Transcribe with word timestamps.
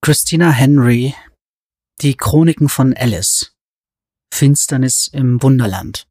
Christina 0.00 0.52
Henry 0.52 1.14
Die 2.00 2.16
Chroniken 2.16 2.68
von 2.68 2.94
Alice. 2.94 3.52
Finsternis 4.32 5.08
im 5.08 5.42
Wunderland. 5.42 6.06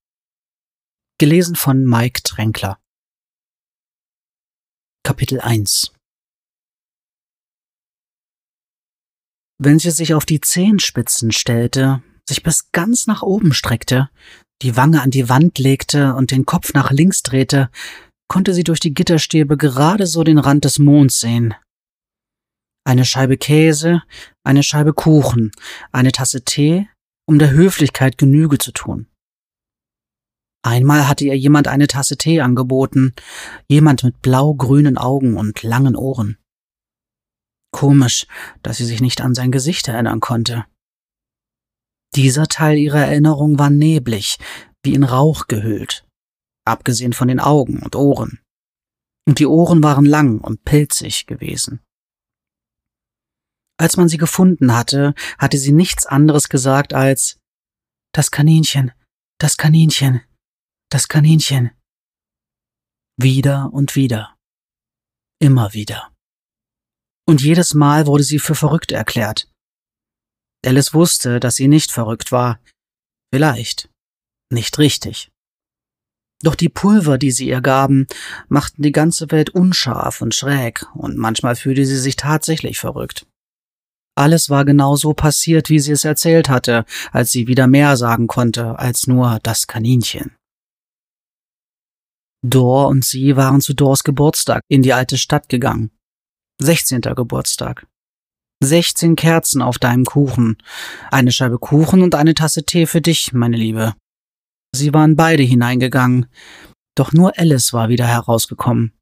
Gelesen 1.18 1.56
von 1.56 1.86
Mike 1.86 2.22
Tränkler. 2.22 2.80
Kapitel 5.04 5.40
1 5.40 5.94
Wenn 9.58 9.80
sie 9.80 9.92
sich 9.92 10.14
auf 10.14 10.26
die 10.26 10.42
Zehenspitzen 10.42 11.32
stellte, 11.32 12.04
sich 12.28 12.44
bis 12.44 12.72
ganz 12.74 13.08
nach 13.08 13.24
oben 13.24 13.54
streckte, 13.54 14.10
die 14.62 14.76
Wange 14.76 15.02
an 15.02 15.12
die 15.12 15.30
Wand 15.30 15.58
legte 15.58 16.14
und 16.14 16.32
den 16.32 16.46
Kopf 16.46 16.74
nach 16.74 16.92
links 16.92 17.24
drehte, 17.24 17.72
konnte 18.28 18.54
sie 18.54 18.64
durch 18.64 18.82
die 18.82 18.94
Gitterstäbe 18.94 19.56
gerade 19.56 20.06
so 20.06 20.24
den 20.24 20.38
Rand 20.38 20.66
des 20.66 20.78
Monds 20.78 21.22
sehen, 21.22 21.56
eine 22.88 23.04
Scheibe 23.04 23.38
Käse, 23.38 24.02
eine 24.46 24.64
Scheibe 24.64 24.94
Kuchen, 24.94 25.52
eine 25.92 26.14
Tasse 26.14 26.44
Tee, 26.44 26.88
um 27.28 27.38
der 27.38 27.52
Höflichkeit 27.52 28.18
Genüge 28.18 28.58
zu 28.58 28.72
tun. 28.72 29.08
Einmal 30.66 31.08
hatte 31.08 31.26
ihr 31.26 31.38
jemand 31.38 31.68
eine 31.68 31.88
Tasse 31.88 32.16
Tee 32.18 32.40
angeboten, 32.40 33.14
jemand 33.68 34.04
mit 34.04 34.22
blau-grünen 34.22 34.98
Augen 34.98 35.36
und 35.36 35.64
langen 35.64 35.98
Ohren. 35.98 36.38
Komisch, 37.72 38.26
dass 38.64 38.78
sie 38.78 38.86
sich 38.86 39.02
nicht 39.02 39.20
an 39.20 39.36
sein 39.36 39.52
Gesicht 39.52 39.90
erinnern 39.90 40.22
konnte. 40.22 40.66
Dieser 42.16 42.48
Teil 42.48 42.78
ihrer 42.78 43.06
Erinnerung 43.06 43.60
war 43.60 43.70
neblig, 43.70 44.38
wie 44.82 44.94
in 44.94 45.04
Rauch 45.04 45.48
gehüllt, 45.48 46.08
abgesehen 46.66 47.12
von 47.12 47.28
den 47.28 47.42
Augen 47.42 47.80
und 47.80 47.98
Ohren. 47.98 48.40
Und 49.28 49.40
die 49.40 49.46
Ohren 49.46 49.84
waren 49.84 50.06
lang 50.06 50.40
und 50.40 50.64
pilzig 50.64 51.28
gewesen. 51.28 51.82
Als 53.80 53.98
man 53.98 54.10
sie 54.10 54.18
gefunden 54.18 54.76
hatte, 54.76 55.14
hatte 55.38 55.58
sie 55.58 55.72
nichts 55.72 56.06
anderes 56.06 56.50
gesagt 56.50 56.94
als 56.94 57.40
Das 58.14 58.32
Kaninchen, 58.32 58.92
das 59.40 59.58
Kaninchen, 59.58 60.22
das 60.90 61.08
Kaninchen. 61.08 61.72
Wieder 63.20 63.72
und 63.74 63.96
wieder. 63.96 64.36
Immer 65.40 65.74
wieder. 65.74 66.12
Und 67.28 67.42
jedes 67.42 67.74
Mal 67.74 68.08
wurde 68.08 68.24
sie 68.24 68.40
für 68.40 68.56
verrückt 68.56 68.92
erklärt. 68.92 69.52
Alice 70.66 70.94
wusste, 70.94 71.40
dass 71.40 71.56
sie 71.56 71.68
nicht 71.68 71.92
verrückt 71.92 72.32
war. 72.32 72.60
Vielleicht. 73.34 73.90
Nicht 74.52 74.80
richtig. 74.80 75.30
Doch 76.42 76.56
die 76.56 76.70
Pulver, 76.70 77.18
die 77.18 77.32
sie 77.32 77.48
ihr 77.48 77.62
gaben, 77.62 78.08
machten 78.48 78.82
die 78.82 78.92
ganze 78.92 79.32
Welt 79.32 79.50
unscharf 79.50 80.22
und 80.22 80.36
schräg, 80.36 80.86
und 80.94 81.18
manchmal 81.18 81.56
fühlte 81.56 81.86
sie 81.86 81.98
sich 81.98 82.16
tatsächlich 82.16 82.80
verrückt. 82.80 83.26
Alles 84.18 84.50
war 84.50 84.66
genau 84.66 84.96
so 84.96 85.14
passiert, 85.14 85.70
wie 85.70 85.80
sie 85.80 85.92
es 85.92 86.04
erzählt 86.04 86.50
hatte, 86.50 86.86
als 87.12 87.32
sie 87.32 87.48
wieder 87.48 87.68
mehr 87.68 87.96
sagen 87.98 88.26
konnte 88.26 88.80
als 88.80 89.06
nur 89.06 89.40
das 89.44 89.68
Kaninchen. 89.68 90.36
Dor 92.44 92.88
und 92.88 93.06
sie 93.06 93.36
waren 93.36 93.62
zu 93.62 93.76
Dors 93.76 94.04
Geburtstag 94.04 94.62
in 94.70 94.82
die 94.82 94.94
alte 94.94 95.18
Stadt 95.18 95.50
gegangen. 95.50 95.92
Sechzehnter 96.60 97.14
Geburtstag. 97.14 97.86
Sechzehn 98.64 99.16
Kerzen 99.16 99.62
auf 99.62 99.78
deinem 99.78 100.06
Kuchen. 100.06 100.58
Eine 101.12 101.32
Scheibe 101.32 101.60
Kuchen 101.60 102.02
und 102.02 102.16
eine 102.16 102.34
Tasse 102.34 102.64
Tee 102.64 102.88
für 102.88 103.02
dich, 103.02 103.34
meine 103.34 103.58
Liebe. 103.58 103.94
Sie 104.76 104.94
waren 104.96 105.16
beide 105.16 105.44
hineingegangen, 105.44 106.26
doch 106.96 107.14
nur 107.14 107.38
Alice 107.38 107.72
war 107.72 107.90
wieder 107.90 108.08
herausgekommen. 108.08 108.97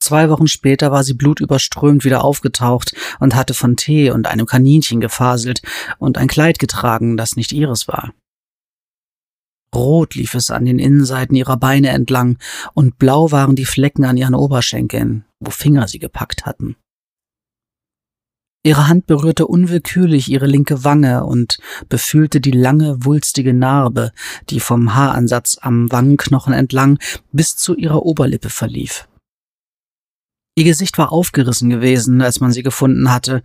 Zwei 0.00 0.30
Wochen 0.30 0.48
später 0.48 0.90
war 0.90 1.04
sie 1.04 1.14
blutüberströmt 1.14 2.04
wieder 2.04 2.24
aufgetaucht 2.24 2.94
und 3.20 3.34
hatte 3.34 3.52
von 3.54 3.76
Tee 3.76 4.10
und 4.10 4.26
einem 4.26 4.46
Kaninchen 4.46 5.00
gefaselt 5.00 5.62
und 5.98 6.16
ein 6.16 6.26
Kleid 6.26 6.58
getragen, 6.58 7.16
das 7.16 7.36
nicht 7.36 7.52
ihres 7.52 7.86
war. 7.86 8.12
Rot 9.74 10.14
lief 10.14 10.34
es 10.34 10.50
an 10.50 10.64
den 10.64 10.78
Innenseiten 10.78 11.36
ihrer 11.36 11.56
Beine 11.56 11.90
entlang, 11.90 12.38
und 12.74 12.98
blau 12.98 13.30
waren 13.30 13.54
die 13.54 13.66
Flecken 13.66 14.04
an 14.04 14.16
ihren 14.16 14.34
Oberschenkeln, 14.34 15.24
wo 15.38 15.50
Finger 15.50 15.86
sie 15.86 16.00
gepackt 16.00 16.44
hatten. 16.44 16.76
Ihre 18.62 18.88
Hand 18.88 19.06
berührte 19.06 19.46
unwillkürlich 19.46 20.28
ihre 20.28 20.46
linke 20.46 20.84
Wange 20.84 21.24
und 21.24 21.58
befühlte 21.88 22.40
die 22.40 22.50
lange, 22.50 23.04
wulstige 23.04 23.54
Narbe, 23.54 24.12
die 24.50 24.60
vom 24.60 24.94
Haaransatz 24.94 25.56
am 25.60 25.90
Wangenknochen 25.90 26.52
entlang 26.52 26.98
bis 27.32 27.56
zu 27.56 27.74
ihrer 27.74 28.04
Oberlippe 28.04 28.50
verlief. 28.50 29.08
Ihr 30.56 30.64
Gesicht 30.64 30.98
war 30.98 31.12
aufgerissen 31.12 31.70
gewesen, 31.70 32.20
als 32.22 32.40
man 32.40 32.52
sie 32.52 32.62
gefunden 32.62 33.12
hatte, 33.12 33.42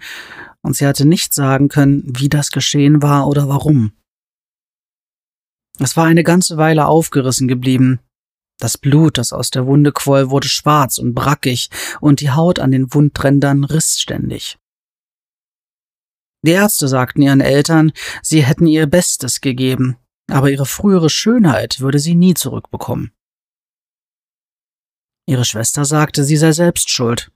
und 0.61 0.75
sie 0.75 0.87
hatte 0.87 1.05
nicht 1.05 1.33
sagen 1.33 1.69
können, 1.69 2.03
wie 2.07 2.29
das 2.29 2.49
geschehen 2.49 3.01
war 3.01 3.27
oder 3.27 3.47
warum. 3.47 3.93
Es 5.79 5.95
war 5.97 6.05
eine 6.05 6.23
ganze 6.23 6.57
Weile 6.57 6.87
aufgerissen 6.87 7.47
geblieben. 7.47 7.99
Das 8.57 8.77
Blut, 8.77 9.17
das 9.17 9.33
aus 9.33 9.51
der 9.51 9.65
Wunde 9.65 9.91
quoll, 9.91 10.29
wurde 10.29 10.47
schwarz 10.47 10.97
und 10.97 11.13
brackig, 11.13 11.69
und 11.99 12.21
die 12.21 12.31
Haut 12.31 12.59
an 12.59 12.71
den 12.71 12.93
Wundrändern 12.93 13.65
riss 13.65 13.99
ständig. 13.99 14.57
Die 16.45 16.51
Ärzte 16.51 16.87
sagten 16.87 17.21
ihren 17.21 17.41
Eltern, 17.41 17.91
sie 18.21 18.43
hätten 18.43 18.67
ihr 18.67 18.85
Bestes 18.87 19.41
gegeben, 19.41 19.97
aber 20.29 20.49
ihre 20.49 20.65
frühere 20.65 21.09
Schönheit 21.09 21.79
würde 21.79 21.99
sie 21.99 22.15
nie 22.15 22.33
zurückbekommen. 22.33 23.11
Ihre 25.27 25.45
Schwester 25.45 25.85
sagte, 25.85 26.23
sie 26.23 26.37
sei 26.37 26.51
selbst 26.51 26.89
schuld. 26.89 27.31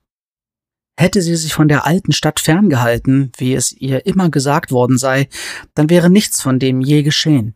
Hätte 0.99 1.21
sie 1.21 1.35
sich 1.35 1.53
von 1.53 1.67
der 1.67 1.85
alten 1.85 2.11
Stadt 2.11 2.39
ferngehalten, 2.39 3.31
wie 3.37 3.53
es 3.53 3.71
ihr 3.71 4.05
immer 4.05 4.29
gesagt 4.29 4.71
worden 4.71 4.97
sei, 4.97 5.29
dann 5.73 5.89
wäre 5.89 6.09
nichts 6.09 6.41
von 6.41 6.59
dem 6.59 6.81
je 6.81 7.03
geschehen. 7.03 7.55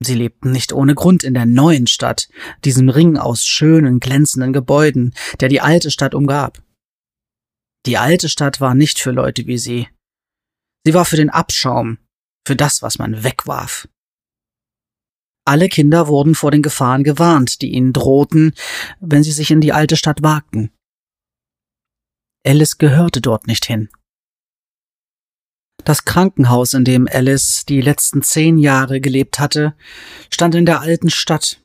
Sie 0.00 0.14
lebten 0.14 0.52
nicht 0.52 0.72
ohne 0.72 0.94
Grund 0.94 1.24
in 1.24 1.34
der 1.34 1.44
neuen 1.44 1.88
Stadt, 1.88 2.28
diesem 2.64 2.88
Ring 2.88 3.16
aus 3.16 3.44
schönen, 3.44 3.98
glänzenden 3.98 4.52
Gebäuden, 4.52 5.12
der 5.40 5.48
die 5.48 5.60
alte 5.60 5.90
Stadt 5.90 6.14
umgab. 6.14 6.62
Die 7.84 7.98
alte 7.98 8.28
Stadt 8.28 8.60
war 8.60 8.74
nicht 8.74 9.00
für 9.00 9.10
Leute 9.10 9.46
wie 9.46 9.58
sie. 9.58 9.88
Sie 10.86 10.94
war 10.94 11.04
für 11.04 11.16
den 11.16 11.30
Abschaum, 11.30 11.98
für 12.46 12.54
das, 12.54 12.80
was 12.80 12.98
man 12.98 13.24
wegwarf. 13.24 13.88
Alle 15.48 15.70
Kinder 15.70 16.08
wurden 16.08 16.34
vor 16.34 16.50
den 16.50 16.60
Gefahren 16.60 17.04
gewarnt, 17.04 17.62
die 17.62 17.72
ihnen 17.72 17.94
drohten, 17.94 18.52
wenn 19.00 19.22
sie 19.22 19.32
sich 19.32 19.50
in 19.50 19.62
die 19.62 19.72
alte 19.72 19.96
Stadt 19.96 20.22
wagten. 20.22 20.70
Alice 22.46 22.76
gehörte 22.76 23.22
dort 23.22 23.46
nicht 23.46 23.64
hin. 23.64 23.88
Das 25.84 26.04
Krankenhaus, 26.04 26.74
in 26.74 26.84
dem 26.84 27.08
Alice 27.10 27.64
die 27.64 27.80
letzten 27.80 28.20
zehn 28.22 28.58
Jahre 28.58 29.00
gelebt 29.00 29.38
hatte, 29.38 29.74
stand 30.30 30.54
in 30.54 30.66
der 30.66 30.82
alten 30.82 31.08
Stadt. 31.08 31.64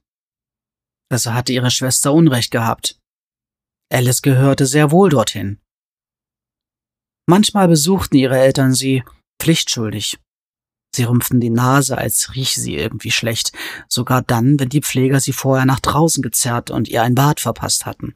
Also 1.11 1.33
hatte 1.33 1.51
ihre 1.51 1.69
Schwester 1.69 2.13
Unrecht 2.13 2.51
gehabt. 2.51 3.01
Alice 3.91 4.21
gehörte 4.21 4.65
sehr 4.65 4.91
wohl 4.91 5.09
dorthin. 5.09 5.59
Manchmal 7.27 7.67
besuchten 7.67 8.15
ihre 8.15 8.38
Eltern 8.39 8.73
sie, 8.73 9.03
pflichtschuldig, 9.41 10.22
Sie 10.95 11.03
rümpften 11.03 11.39
die 11.39 11.49
Nase, 11.49 11.97
als 11.97 12.35
rieche 12.35 12.59
sie 12.59 12.75
irgendwie 12.75 13.11
schlecht, 13.11 13.51
sogar 13.87 14.21
dann, 14.21 14.59
wenn 14.59 14.69
die 14.69 14.81
Pfleger 14.81 15.19
sie 15.19 15.33
vorher 15.33 15.65
nach 15.65 15.79
draußen 15.79 16.21
gezerrt 16.21 16.69
und 16.69 16.87
ihr 16.87 17.01
ein 17.01 17.15
Bad 17.15 17.39
verpasst 17.39 17.85
hatten. 17.85 18.15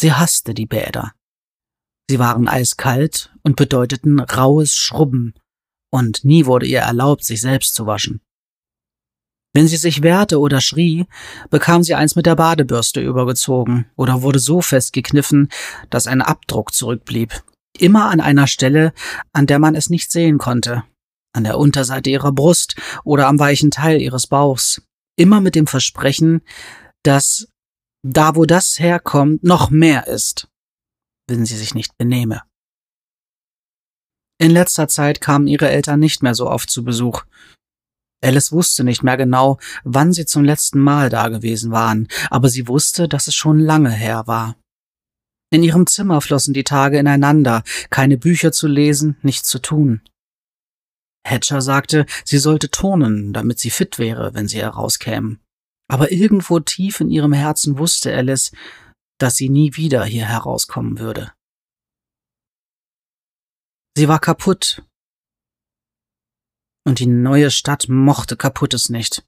Sie 0.00 0.12
hasste 0.12 0.54
die 0.54 0.66
Bäder. 0.66 1.12
Sie 2.08 2.18
waren 2.18 2.48
eiskalt 2.48 3.34
und 3.42 3.56
bedeuteten 3.56 4.20
raues 4.20 4.74
Schrubben, 4.74 5.34
und 5.90 6.24
nie 6.24 6.46
wurde 6.46 6.66
ihr 6.66 6.80
erlaubt, 6.80 7.24
sich 7.24 7.40
selbst 7.40 7.74
zu 7.74 7.86
waschen. 7.86 8.20
Wenn 9.54 9.68
sie 9.68 9.78
sich 9.78 10.02
wehrte 10.02 10.38
oder 10.38 10.60
schrie, 10.60 11.06
bekam 11.48 11.82
sie 11.82 11.94
eins 11.94 12.14
mit 12.14 12.26
der 12.26 12.36
Badebürste 12.36 13.00
übergezogen 13.00 13.86
oder 13.96 14.20
wurde 14.20 14.38
so 14.38 14.60
festgekniffen, 14.60 15.48
dass 15.88 16.06
ein 16.06 16.20
Abdruck 16.20 16.74
zurückblieb, 16.74 17.42
immer 17.80 18.10
an 18.10 18.20
einer 18.20 18.46
Stelle, 18.46 18.92
an 19.32 19.46
der 19.46 19.58
man 19.58 19.74
es 19.74 19.90
nicht 19.90 20.10
sehen 20.10 20.38
konnte, 20.38 20.84
an 21.32 21.44
der 21.44 21.58
Unterseite 21.58 22.10
ihrer 22.10 22.32
Brust 22.32 22.76
oder 23.04 23.28
am 23.28 23.38
weichen 23.38 23.70
Teil 23.70 24.00
ihres 24.00 24.26
Bauchs, 24.26 24.82
immer 25.16 25.40
mit 25.40 25.54
dem 25.54 25.66
Versprechen, 25.66 26.42
dass 27.02 27.48
da 28.02 28.36
wo 28.36 28.44
das 28.44 28.78
herkommt, 28.78 29.42
noch 29.42 29.70
mehr 29.70 30.06
ist, 30.06 30.48
wenn 31.28 31.44
sie 31.44 31.56
sich 31.56 31.74
nicht 31.74 31.96
benehme. 31.98 32.42
In 34.38 34.50
letzter 34.50 34.86
Zeit 34.86 35.20
kamen 35.20 35.46
ihre 35.46 35.68
Eltern 35.68 35.98
nicht 35.98 36.22
mehr 36.22 36.34
so 36.34 36.48
oft 36.48 36.70
zu 36.70 36.84
Besuch. 36.84 37.24
Alice 38.22 38.52
wusste 38.52 38.84
nicht 38.84 39.02
mehr 39.02 39.16
genau, 39.16 39.58
wann 39.84 40.12
sie 40.12 40.26
zum 40.26 40.44
letzten 40.44 40.78
Mal 40.78 41.10
da 41.10 41.28
gewesen 41.28 41.70
waren, 41.70 42.08
aber 42.30 42.48
sie 42.48 42.68
wusste, 42.68 43.08
dass 43.08 43.28
es 43.28 43.34
schon 43.34 43.58
lange 43.58 43.90
her 43.90 44.26
war. 44.26 44.56
In 45.50 45.62
ihrem 45.62 45.86
Zimmer 45.86 46.20
flossen 46.20 46.54
die 46.54 46.64
Tage 46.64 46.98
ineinander, 46.98 47.62
keine 47.90 48.18
Bücher 48.18 48.52
zu 48.52 48.66
lesen, 48.66 49.16
nichts 49.22 49.48
zu 49.48 49.60
tun. 49.60 50.02
Hatcher 51.26 51.60
sagte, 51.60 52.06
sie 52.24 52.38
sollte 52.38 52.70
turnen, 52.70 53.32
damit 53.32 53.58
sie 53.58 53.70
fit 53.70 53.98
wäre, 53.98 54.34
wenn 54.34 54.48
sie 54.48 54.58
herauskämen. 54.58 55.40
Aber 55.88 56.10
irgendwo 56.12 56.60
tief 56.60 57.00
in 57.00 57.10
ihrem 57.10 57.32
Herzen 57.32 57.78
wusste 57.78 58.14
Alice, 58.14 58.52
dass 59.18 59.36
sie 59.36 59.48
nie 59.48 59.76
wieder 59.76 60.04
hier 60.04 60.26
herauskommen 60.26 60.98
würde. 60.98 61.32
Sie 63.96 64.08
war 64.08 64.18
kaputt. 64.18 64.84
Und 66.84 66.98
die 66.98 67.06
neue 67.06 67.50
Stadt 67.50 67.88
mochte 67.88 68.36
Kaputtes 68.36 68.88
nicht. 68.88 69.24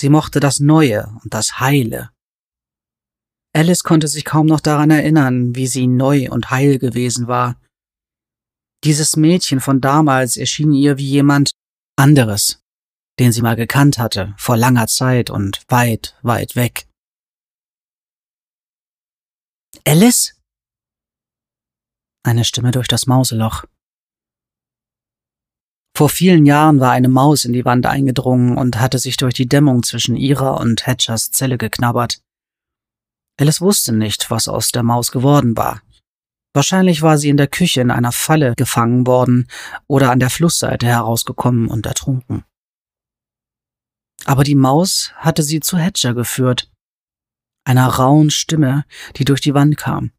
Sie 0.00 0.08
mochte 0.08 0.40
das 0.40 0.60
Neue 0.60 1.08
und 1.22 1.34
das 1.34 1.60
Heile. 1.60 2.13
Alice 3.56 3.84
konnte 3.84 4.08
sich 4.08 4.24
kaum 4.24 4.46
noch 4.46 4.60
daran 4.60 4.90
erinnern, 4.90 5.54
wie 5.54 5.68
sie 5.68 5.86
neu 5.86 6.28
und 6.30 6.50
heil 6.50 6.78
gewesen 6.78 7.28
war. 7.28 7.60
Dieses 8.82 9.16
Mädchen 9.16 9.60
von 9.60 9.80
damals 9.80 10.36
erschien 10.36 10.72
ihr 10.72 10.98
wie 10.98 11.08
jemand 11.08 11.52
anderes, 11.96 12.60
den 13.20 13.30
sie 13.30 13.42
mal 13.42 13.54
gekannt 13.54 13.98
hatte, 13.98 14.34
vor 14.38 14.56
langer 14.56 14.88
Zeit 14.88 15.30
und 15.30 15.62
weit, 15.68 16.18
weit 16.22 16.56
weg. 16.56 16.88
Alice? 19.86 20.34
Eine 22.24 22.44
Stimme 22.44 22.72
durch 22.72 22.88
das 22.88 23.06
Mauseloch. 23.06 23.64
Vor 25.96 26.08
vielen 26.08 26.44
Jahren 26.44 26.80
war 26.80 26.90
eine 26.90 27.08
Maus 27.08 27.44
in 27.44 27.52
die 27.52 27.64
Wand 27.64 27.86
eingedrungen 27.86 28.58
und 28.58 28.80
hatte 28.80 28.98
sich 28.98 29.16
durch 29.16 29.34
die 29.34 29.46
Dämmung 29.46 29.84
zwischen 29.84 30.16
ihrer 30.16 30.58
und 30.58 30.86
Hatchers 30.88 31.30
Zelle 31.30 31.56
geknabbert. 31.56 32.23
Alice 33.38 33.60
wusste 33.60 33.92
nicht, 33.92 34.30
was 34.30 34.48
aus 34.48 34.70
der 34.70 34.82
Maus 34.82 35.10
geworden 35.10 35.56
war. 35.56 35.82
Wahrscheinlich 36.54 37.02
war 37.02 37.18
sie 37.18 37.30
in 37.30 37.36
der 37.36 37.48
Küche 37.48 37.80
in 37.80 37.90
einer 37.90 38.12
Falle 38.12 38.54
gefangen 38.54 39.06
worden 39.06 39.48
oder 39.88 40.12
an 40.12 40.20
der 40.20 40.30
Flussseite 40.30 40.86
herausgekommen 40.86 41.68
und 41.68 41.84
ertrunken. 41.84 42.44
Aber 44.24 44.44
die 44.44 44.54
Maus 44.54 45.12
hatte 45.16 45.42
sie 45.42 45.60
zu 45.60 45.76
Hatcher 45.76 46.14
geführt, 46.14 46.70
einer 47.64 47.86
rauen 47.88 48.30
Stimme, 48.30 48.84
die 49.16 49.24
durch 49.24 49.40
die 49.40 49.54
Wand 49.54 49.76
kam. 49.76 50.12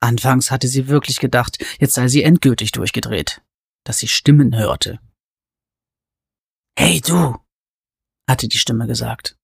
Anfangs 0.00 0.50
hatte 0.50 0.68
sie 0.68 0.88
wirklich 0.88 1.20
gedacht, 1.20 1.62
jetzt 1.78 1.94
sei 1.94 2.08
sie 2.08 2.22
endgültig 2.22 2.72
durchgedreht, 2.72 3.42
dass 3.84 3.98
sie 3.98 4.08
Stimmen 4.08 4.56
hörte. 4.56 4.98
Hey 6.78 7.02
du, 7.02 7.36
hatte 8.26 8.48
die 8.48 8.58
Stimme 8.58 8.86
gesagt. 8.86 9.36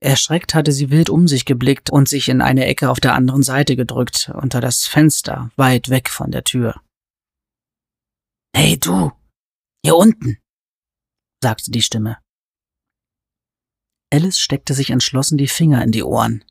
Erschreckt 0.00 0.54
hatte 0.54 0.72
sie 0.72 0.90
wild 0.90 1.08
um 1.08 1.26
sich 1.26 1.46
geblickt 1.46 1.88
und 1.90 2.08
sich 2.08 2.28
in 2.28 2.42
eine 2.42 2.66
Ecke 2.66 2.90
auf 2.90 3.00
der 3.00 3.14
anderen 3.14 3.42
Seite 3.42 3.76
gedrückt, 3.76 4.30
unter 4.34 4.60
das 4.60 4.86
Fenster, 4.86 5.50
weit 5.56 5.88
weg 5.88 6.10
von 6.10 6.30
der 6.30 6.44
Tür. 6.44 6.80
Hey 8.54 8.78
du, 8.78 9.12
hier 9.82 9.96
unten, 9.96 10.38
sagte 11.42 11.70
die 11.70 11.82
Stimme. 11.82 12.18
Alice 14.12 14.38
steckte 14.38 14.74
sich 14.74 14.90
entschlossen 14.90 15.38
die 15.38 15.48
Finger 15.48 15.82
in 15.82 15.92
die 15.92 16.02
Ohren. 16.02 16.44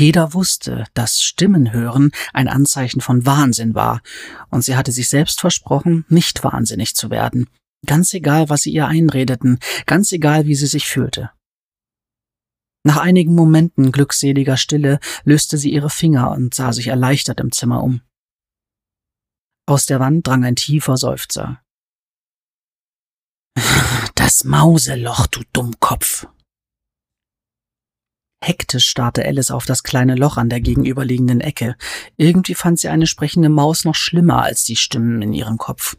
Jeder 0.00 0.32
wusste, 0.32 0.86
dass 0.94 1.22
Stimmenhören 1.22 2.12
ein 2.32 2.48
Anzeichen 2.48 3.00
von 3.00 3.26
Wahnsinn 3.26 3.74
war, 3.74 4.02
und 4.50 4.62
sie 4.64 4.74
hatte 4.74 4.90
sich 4.90 5.08
selbst 5.08 5.40
versprochen, 5.40 6.06
nicht 6.08 6.42
wahnsinnig 6.42 6.96
zu 6.96 7.10
werden, 7.10 7.48
ganz 7.86 8.12
egal, 8.14 8.48
was 8.48 8.62
sie 8.62 8.72
ihr 8.72 8.86
einredeten, 8.86 9.58
ganz 9.86 10.10
egal, 10.12 10.46
wie 10.46 10.54
sie 10.54 10.66
sich 10.66 10.88
fühlte. 10.88 11.30
Nach 12.84 12.96
einigen 12.96 13.34
Momenten 13.34 13.92
glückseliger 13.92 14.56
Stille 14.56 14.98
löste 15.24 15.56
sie 15.56 15.72
ihre 15.72 15.90
Finger 15.90 16.32
und 16.32 16.54
sah 16.54 16.72
sich 16.72 16.88
erleichtert 16.88 17.38
im 17.40 17.52
Zimmer 17.52 17.82
um. 17.82 18.00
Aus 19.66 19.86
der 19.86 20.00
Wand 20.00 20.26
drang 20.26 20.44
ein 20.44 20.56
tiefer 20.56 20.96
Seufzer. 20.96 21.62
Das 24.14 24.44
Mauseloch, 24.44 25.26
du 25.26 25.42
Dummkopf. 25.52 26.26
Hektisch 28.42 28.86
starrte 28.86 29.24
Alice 29.24 29.50
auf 29.50 29.66
das 29.66 29.82
kleine 29.82 30.14
Loch 30.16 30.36
an 30.36 30.48
der 30.48 30.60
gegenüberliegenden 30.60 31.40
Ecke. 31.40 31.76
Irgendwie 32.16 32.54
fand 32.54 32.78
sie 32.78 32.88
eine 32.88 33.06
sprechende 33.06 33.48
Maus 33.48 33.84
noch 33.84 33.94
schlimmer 33.94 34.42
als 34.42 34.64
die 34.64 34.76
Stimmen 34.76 35.22
in 35.22 35.32
ihrem 35.32 35.58
Kopf. 35.58 35.96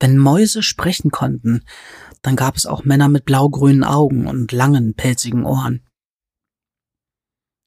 Wenn 0.00 0.18
Mäuse 0.18 0.62
sprechen 0.62 1.10
konnten, 1.10 1.64
dann 2.26 2.34
gab 2.34 2.56
es 2.56 2.66
auch 2.66 2.84
Männer 2.84 3.08
mit 3.08 3.24
blaugrünen 3.24 3.84
Augen 3.84 4.26
und 4.26 4.50
langen, 4.50 4.94
pelzigen 4.94 5.44
Ohren. 5.44 5.86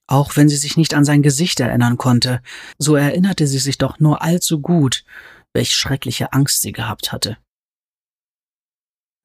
Auch 0.06 0.36
wenn 0.36 0.50
sie 0.50 0.58
sich 0.58 0.76
nicht 0.76 0.94
an 0.94 1.06
sein 1.06 1.22
Gesicht 1.22 1.62
erinnern 1.62 1.96
konnte, 1.96 2.42
so 2.78 2.98
erinnerte 2.98 3.48
sie 3.48 3.60
sich 3.60 3.78
doch 3.78 4.00
nur 4.00 4.22
allzu 4.22 4.60
gut, 4.60 5.06
welch 5.54 5.74
schreckliche 5.74 6.34
Angst 6.34 6.62
sie 6.62 6.74
gehabt 6.74 7.14
hatte. 7.14 7.38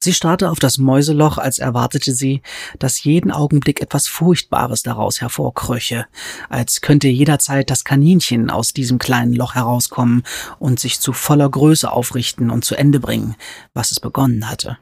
Sie 0.04 0.12
starrte 0.12 0.50
auf 0.50 0.60
das 0.60 0.78
Mäuseloch, 0.78 1.38
als 1.38 1.58
erwartete 1.58 2.12
sie, 2.14 2.42
dass 2.78 3.02
jeden 3.02 3.32
Augenblick 3.32 3.80
etwas 3.80 4.06
Furchtbares 4.06 4.82
daraus 4.82 5.20
hervorkröche, 5.20 6.06
als 6.48 6.80
könnte 6.80 7.08
jederzeit 7.08 7.70
das 7.70 7.82
Kaninchen 7.82 8.50
aus 8.50 8.72
diesem 8.72 8.98
kleinen 8.98 9.34
Loch 9.34 9.56
herauskommen 9.56 10.22
und 10.60 10.78
sich 10.78 11.00
zu 11.00 11.12
voller 11.12 11.50
Größe 11.50 11.90
aufrichten 11.90 12.50
und 12.50 12.64
zu 12.64 12.76
Ende 12.76 13.00
bringen, 13.00 13.34
was 13.72 13.90
es 13.90 13.98
begonnen 13.98 14.48
hatte. 14.48 14.78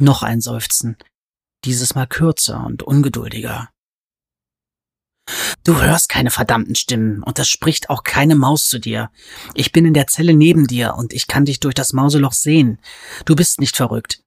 Noch 0.00 0.22
ein 0.22 0.40
Seufzen, 0.40 0.96
dieses 1.64 1.94
Mal 1.94 2.06
kürzer 2.06 2.64
und 2.64 2.82
ungeduldiger. 2.84 3.68
Du 5.64 5.82
hörst 5.82 6.08
keine 6.08 6.30
verdammten 6.30 6.74
Stimmen 6.74 7.22
und 7.22 7.38
das 7.38 7.48
spricht 7.48 7.90
auch 7.90 8.04
keine 8.04 8.34
Maus 8.34 8.68
zu 8.68 8.78
dir. 8.78 9.10
Ich 9.54 9.72
bin 9.72 9.84
in 9.84 9.94
der 9.94 10.06
Zelle 10.06 10.34
neben 10.34 10.66
dir 10.66 10.94
und 10.94 11.12
ich 11.12 11.26
kann 11.26 11.44
dich 11.44 11.60
durch 11.60 11.74
das 11.74 11.92
Mauseloch 11.92 12.32
sehen. 12.32 12.80
Du 13.24 13.36
bist 13.36 13.60
nicht 13.60 13.76
verrückt. 13.76 14.22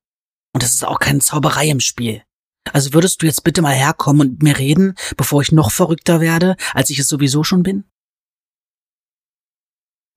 Und 0.54 0.62
es 0.62 0.74
ist 0.74 0.86
auch 0.86 1.00
keine 1.00 1.20
Zauberei 1.20 1.70
im 1.70 1.80
Spiel. 1.80 2.24
Also 2.72 2.94
würdest 2.94 3.22
du 3.22 3.26
jetzt 3.26 3.44
bitte 3.44 3.62
mal 3.62 3.74
herkommen 3.74 4.22
und 4.22 4.32
mit 4.34 4.44
mir 4.44 4.58
reden, 4.58 4.96
bevor 5.18 5.42
ich 5.42 5.52
noch 5.52 5.72
verrückter 5.72 6.22
werde, 6.22 6.58
als 6.74 6.90
ich 6.90 7.00
es 7.00 7.08
sowieso 7.08 7.44
schon 7.44 7.64
bin? 7.64 7.86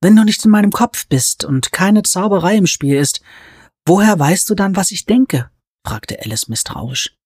Wenn 0.02 0.16
du 0.16 0.24
nicht 0.24 0.44
in 0.44 0.50
meinem 0.50 0.72
Kopf 0.72 1.06
bist 1.06 1.44
und 1.44 1.72
keine 1.72 2.02
Zauberei 2.02 2.56
im 2.56 2.66
Spiel 2.66 2.96
ist, 2.96 3.22
woher 3.86 4.18
weißt 4.18 4.48
du 4.50 4.54
dann, 4.54 4.76
was 4.76 4.90
ich 4.90 5.06
denke? 5.06 5.50
fragte 5.86 6.18
Alice 6.20 6.48
misstrauisch. 6.48 7.16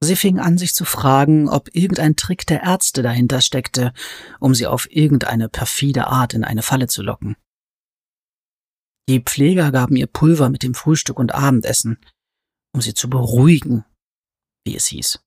Sie 0.00 0.16
fing 0.16 0.38
an, 0.38 0.58
sich 0.58 0.74
zu 0.74 0.84
fragen, 0.84 1.48
ob 1.48 1.74
irgendein 1.74 2.16
Trick 2.16 2.46
der 2.46 2.62
Ärzte 2.62 3.02
dahinter 3.02 3.40
steckte, 3.40 3.94
um 4.40 4.54
sie 4.54 4.66
auf 4.66 4.90
irgendeine 4.90 5.48
perfide 5.48 6.08
Art 6.08 6.34
in 6.34 6.44
eine 6.44 6.62
Falle 6.62 6.86
zu 6.86 7.02
locken. 7.02 7.36
Die 9.08 9.20
Pfleger 9.20 9.70
gaben 9.72 9.96
ihr 9.96 10.06
Pulver 10.06 10.50
mit 10.50 10.62
dem 10.62 10.74
Frühstück 10.74 11.18
und 11.18 11.34
Abendessen, 11.34 11.98
um 12.74 12.82
sie 12.82 12.92
zu 12.92 13.08
beruhigen, 13.08 13.84
wie 14.66 14.76
es 14.76 14.86
hieß. 14.86 15.20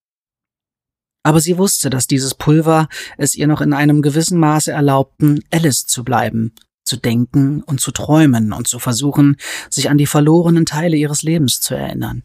Aber 1.26 1.40
sie 1.42 1.58
wusste, 1.58 1.90
dass 1.90 2.08
dieses 2.08 2.36
Pulver 2.36 2.88
es 3.18 3.36
ihr 3.36 3.48
noch 3.48 3.62
in 3.62 3.74
einem 3.74 4.02
gewissen 4.02 4.40
Maße 4.40 4.72
erlaubten, 4.72 5.44
Alice 5.52 5.86
zu 5.86 6.04
bleiben, 6.04 6.54
zu 6.90 6.98
denken 6.98 7.64
und 7.64 7.80
zu 7.80 7.92
träumen 7.92 8.52
und 8.52 8.68
zu 8.68 8.80
versuchen, 8.80 9.38
sich 9.70 9.90
an 9.90 9.98
die 9.98 10.08
verlorenen 10.08 10.66
Teile 10.66 10.98
ihres 10.98 11.22
Lebens 11.22 11.62
zu 11.62 11.76
erinnern. 11.76 12.24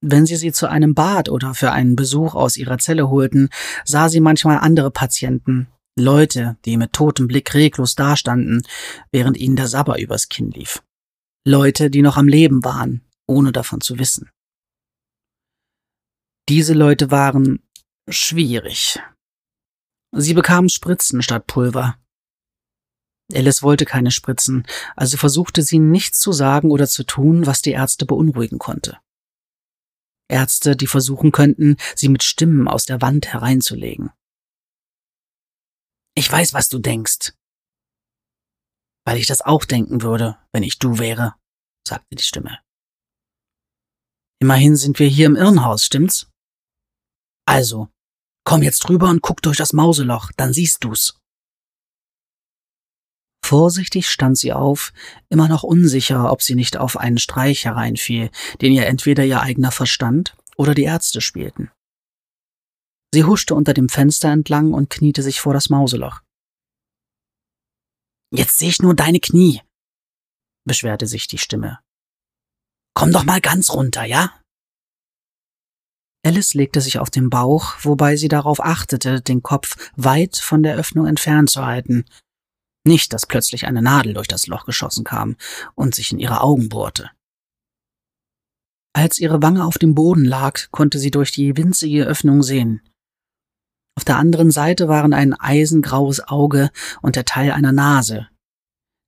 Wenn 0.00 0.24
sie 0.24 0.36
sie 0.36 0.52
zu 0.52 0.68
einem 0.68 0.94
Bad 0.94 1.28
oder 1.28 1.54
für 1.54 1.72
einen 1.72 1.96
Besuch 1.96 2.34
aus 2.34 2.56
ihrer 2.56 2.78
Zelle 2.78 3.10
holten, 3.10 3.48
sah 3.84 4.08
sie 4.08 4.20
manchmal 4.20 4.58
andere 4.58 4.90
Patienten, 4.90 5.68
Leute, 5.98 6.58
die 6.64 6.76
mit 6.76 6.92
totem 6.92 7.26
Blick 7.26 7.54
reglos 7.54 7.94
dastanden, 7.94 8.62
während 9.10 9.38
ihnen 9.38 9.56
der 9.56 9.66
Sabber 9.66 9.98
übers 9.98 10.28
Kinn 10.28 10.50
lief. 10.50 10.82
Leute, 11.46 11.90
die 11.90 12.02
noch 12.02 12.16
am 12.16 12.28
Leben 12.28 12.64
waren, 12.64 13.00
ohne 13.26 13.52
davon 13.52 13.80
zu 13.80 13.98
wissen. 13.98 14.30
Diese 16.48 16.74
Leute 16.74 17.10
waren 17.10 17.62
schwierig. 18.08 19.00
Sie 20.12 20.34
bekamen 20.34 20.68
Spritzen 20.68 21.22
statt 21.22 21.46
Pulver. 21.46 21.98
Alice 23.32 23.62
wollte 23.62 23.84
keine 23.84 24.10
Spritzen, 24.10 24.66
also 24.94 25.16
versuchte 25.16 25.62
sie 25.62 25.78
nichts 25.78 26.20
zu 26.20 26.32
sagen 26.32 26.70
oder 26.70 26.86
zu 26.86 27.04
tun, 27.04 27.46
was 27.46 27.60
die 27.60 27.72
Ärzte 27.72 28.06
beunruhigen 28.06 28.58
konnte. 28.58 28.98
Ärzte, 30.28 30.76
die 30.76 30.86
versuchen 30.86 31.32
könnten, 31.32 31.76
sie 31.94 32.08
mit 32.08 32.22
Stimmen 32.22 32.68
aus 32.68 32.84
der 32.84 33.00
Wand 33.00 33.32
hereinzulegen. 33.32 34.10
Ich 36.14 36.30
weiß, 36.30 36.54
was 36.54 36.68
du 36.68 36.78
denkst. 36.78 37.32
Weil 39.04 39.18
ich 39.18 39.26
das 39.26 39.42
auch 39.42 39.64
denken 39.64 40.02
würde, 40.02 40.38
wenn 40.52 40.62
ich 40.62 40.78
du 40.78 40.98
wäre, 40.98 41.34
sagte 41.86 42.16
die 42.16 42.22
Stimme. 42.22 42.58
Immerhin 44.40 44.76
sind 44.76 44.98
wir 44.98 45.08
hier 45.08 45.26
im 45.26 45.36
Irrenhaus, 45.36 45.84
stimmt's? 45.84 46.28
Also, 47.46 47.88
komm 48.44 48.62
jetzt 48.62 48.88
rüber 48.88 49.08
und 49.08 49.22
guck 49.22 49.42
durch 49.42 49.56
das 49.56 49.72
Mauseloch, 49.72 50.32
dann 50.36 50.52
siehst 50.52 50.82
du's. 50.82 51.20
Vorsichtig 53.46 54.08
stand 54.08 54.36
sie 54.36 54.52
auf, 54.52 54.92
immer 55.28 55.46
noch 55.46 55.62
unsicher, 55.62 56.32
ob 56.32 56.42
sie 56.42 56.56
nicht 56.56 56.76
auf 56.78 56.96
einen 56.96 57.18
Streich 57.18 57.64
hereinfiel, 57.64 58.28
den 58.60 58.72
ihr 58.72 58.86
entweder 58.86 59.24
ihr 59.24 59.40
eigener 59.40 59.70
Verstand 59.70 60.36
oder 60.56 60.74
die 60.74 60.82
Ärzte 60.82 61.20
spielten. 61.20 61.70
Sie 63.14 63.22
huschte 63.22 63.54
unter 63.54 63.72
dem 63.72 63.88
Fenster 63.88 64.32
entlang 64.32 64.74
und 64.74 64.90
kniete 64.90 65.22
sich 65.22 65.40
vor 65.40 65.54
das 65.54 65.70
Mauseloch. 65.70 66.22
Jetzt 68.34 68.58
sehe 68.58 68.70
ich 68.70 68.82
nur 68.82 68.96
deine 68.96 69.20
Knie, 69.20 69.62
beschwerte 70.66 71.06
sich 71.06 71.28
die 71.28 71.38
Stimme. 71.38 71.78
Komm 72.94 73.12
doch 73.12 73.22
mal 73.22 73.40
ganz 73.40 73.70
runter, 73.70 74.04
ja? 74.04 74.34
Alice 76.26 76.54
legte 76.54 76.80
sich 76.80 76.98
auf 76.98 77.10
den 77.10 77.30
Bauch, 77.30 77.76
wobei 77.82 78.16
sie 78.16 78.26
darauf 78.26 78.58
achtete, 78.58 79.20
den 79.20 79.44
Kopf 79.44 79.92
weit 79.94 80.36
von 80.36 80.64
der 80.64 80.74
Öffnung 80.74 81.06
entfernt 81.06 81.48
zu 81.48 81.64
halten. 81.64 82.06
Nicht, 82.86 83.12
dass 83.12 83.26
plötzlich 83.26 83.66
eine 83.66 83.82
Nadel 83.82 84.14
durch 84.14 84.28
das 84.28 84.46
Loch 84.46 84.64
geschossen 84.64 85.02
kam 85.02 85.36
und 85.74 85.96
sich 85.96 86.12
in 86.12 86.20
ihre 86.20 86.40
Augen 86.40 86.68
bohrte. 86.68 87.10
Als 88.92 89.18
ihre 89.18 89.42
Wange 89.42 89.64
auf 89.64 89.76
dem 89.76 89.96
Boden 89.96 90.24
lag, 90.24 90.70
konnte 90.70 91.00
sie 91.00 91.10
durch 91.10 91.32
die 91.32 91.56
winzige 91.56 92.04
Öffnung 92.04 92.44
sehen. 92.44 92.80
Auf 93.96 94.04
der 94.04 94.18
anderen 94.18 94.52
Seite 94.52 94.88
waren 94.88 95.12
ein 95.12 95.34
eisengraues 95.34 96.20
Auge 96.28 96.70
und 97.02 97.16
der 97.16 97.24
Teil 97.24 97.50
einer 97.50 97.72
Nase. 97.72 98.28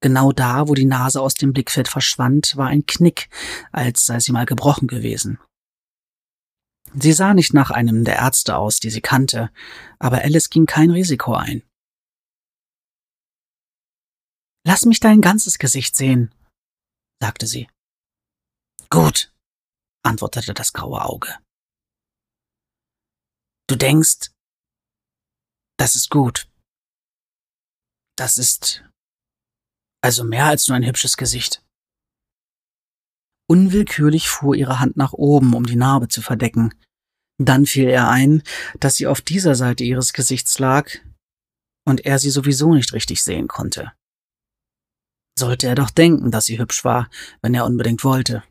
Genau 0.01 0.33
da, 0.33 0.67
wo 0.67 0.75
die 0.75 0.85
Nase 0.85 1.21
aus 1.21 1.35
dem 1.35 1.53
Blickfeld 1.53 1.87
verschwand, 1.87 2.57
war 2.57 2.67
ein 2.67 2.85
Knick, 2.85 3.29
als 3.71 4.07
sei 4.07 4.19
sie 4.19 4.33
mal 4.33 4.47
gebrochen 4.47 4.89
gewesen. 4.89 5.39
Sie 6.95 7.13
sah 7.13 7.33
nicht 7.33 7.55
nach 7.55 7.71
einem 7.71 8.05
der 8.05 8.17
Ärzte 8.17 8.57
aus, 8.57 8.81
die 8.81 8.91
sie 8.91 9.03
kannte, 9.03 9.51
aber 10.01 10.23
Alice 10.23 10.51
ging 10.51 10.67
kein 10.67 10.91
Risiko 10.91 11.35
ein. 11.35 11.63
Lass 14.67 14.85
mich 14.85 15.01
dein 15.01 15.21
ganzes 15.21 15.59
Gesicht 15.59 15.97
sehen, 15.97 16.35
sagte 17.21 17.47
sie. 17.47 17.69
Gut, 18.91 19.33
antwortete 20.03 20.55
das 20.55 20.73
graue 20.73 21.05
Auge. 21.05 21.39
Du 23.69 23.77
denkst, 23.77 24.31
das 25.79 25.95
ist 25.95 26.11
gut. 26.11 26.49
Das 28.17 28.39
ist 28.39 28.83
also 30.03 30.25
mehr 30.25 30.47
als 30.47 30.69
nur 30.69 30.77
ein 30.77 30.87
hübsches 30.87 31.17
Gesicht. 31.17 31.63
Unwillkürlich 33.51 34.29
fuhr 34.29 34.55
ihre 34.55 34.81
Hand 34.81 34.97
nach 34.97 35.13
oben, 35.13 35.55
um 35.55 35.65
die 35.65 35.77
Narbe 35.77 36.09
zu 36.09 36.23
verdecken. 36.23 36.75
Dann 37.39 37.67
fiel 37.67 37.89
er 37.89 38.09
ein, 38.09 38.43
dass 38.81 38.97
sie 38.97 39.07
auf 39.07 39.21
dieser 39.21 39.55
Seite 39.55 39.85
ihres 39.85 40.13
Gesichts 40.13 40.59
lag 40.59 40.91
und 41.87 42.05
er 42.05 42.19
sie 42.19 42.31
sowieso 42.31 42.75
nicht 42.75 42.93
richtig 42.93 43.23
sehen 43.23 43.49
konnte. 43.49 43.93
Sollte 45.39 45.69
er 45.69 45.77
doch 45.77 45.91
denken, 45.91 46.33
dass 46.33 46.47
sie 46.47 46.59
hübsch 46.59 46.85
war, 46.85 47.09
wenn 47.43 47.55
er 47.55 47.65
unbedingt 47.65 48.03
wollte. 48.03 48.43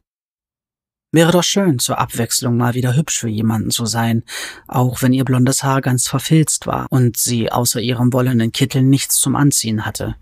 Wäre 1.11 1.33
doch 1.33 1.43
schön, 1.43 1.79
zur 1.79 1.97
Abwechslung 1.99 2.55
mal 2.55 2.75
wieder 2.75 2.95
hübsch 2.95 3.19
für 3.19 3.27
jemanden 3.27 3.71
zu 3.71 3.85
sein, 3.85 4.23
auch 4.69 5.01
wenn 5.01 5.11
ihr 5.11 5.25
blondes 5.25 5.63
Haar 5.63 5.81
ganz 5.81 6.07
verfilzt 6.07 6.65
war 6.65 6.87
und 6.89 7.17
sie 7.17 7.51
außer 7.51 7.81
ihrem 7.81 8.13
wollenen 8.13 8.53
Kittel 8.53 8.83
nichts 8.83 9.17
zum 9.17 9.35
Anziehen 9.35 9.85
hatte. 9.85 10.15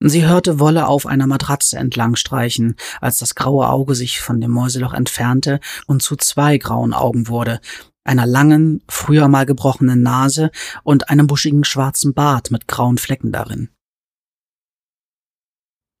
Sie 0.00 0.24
hörte 0.24 0.58
Wolle 0.58 0.88
auf 0.88 1.04
einer 1.04 1.26
Matratze 1.26 1.76
entlang 1.76 2.16
streichen, 2.16 2.76
als 3.02 3.18
das 3.18 3.34
graue 3.34 3.68
Auge 3.68 3.94
sich 3.94 4.22
von 4.22 4.40
dem 4.40 4.50
Mäuseloch 4.50 4.94
entfernte 4.94 5.60
und 5.86 6.02
zu 6.02 6.16
zwei 6.16 6.56
grauen 6.56 6.94
Augen 6.94 7.28
wurde, 7.28 7.60
einer 8.02 8.26
langen, 8.26 8.82
früher 8.88 9.28
mal 9.28 9.44
gebrochenen 9.44 10.02
Nase 10.02 10.50
und 10.84 11.10
einem 11.10 11.26
buschigen 11.26 11.64
schwarzen 11.64 12.14
Bart 12.14 12.50
mit 12.50 12.66
grauen 12.66 12.96
Flecken 12.96 13.30
darin. 13.30 13.68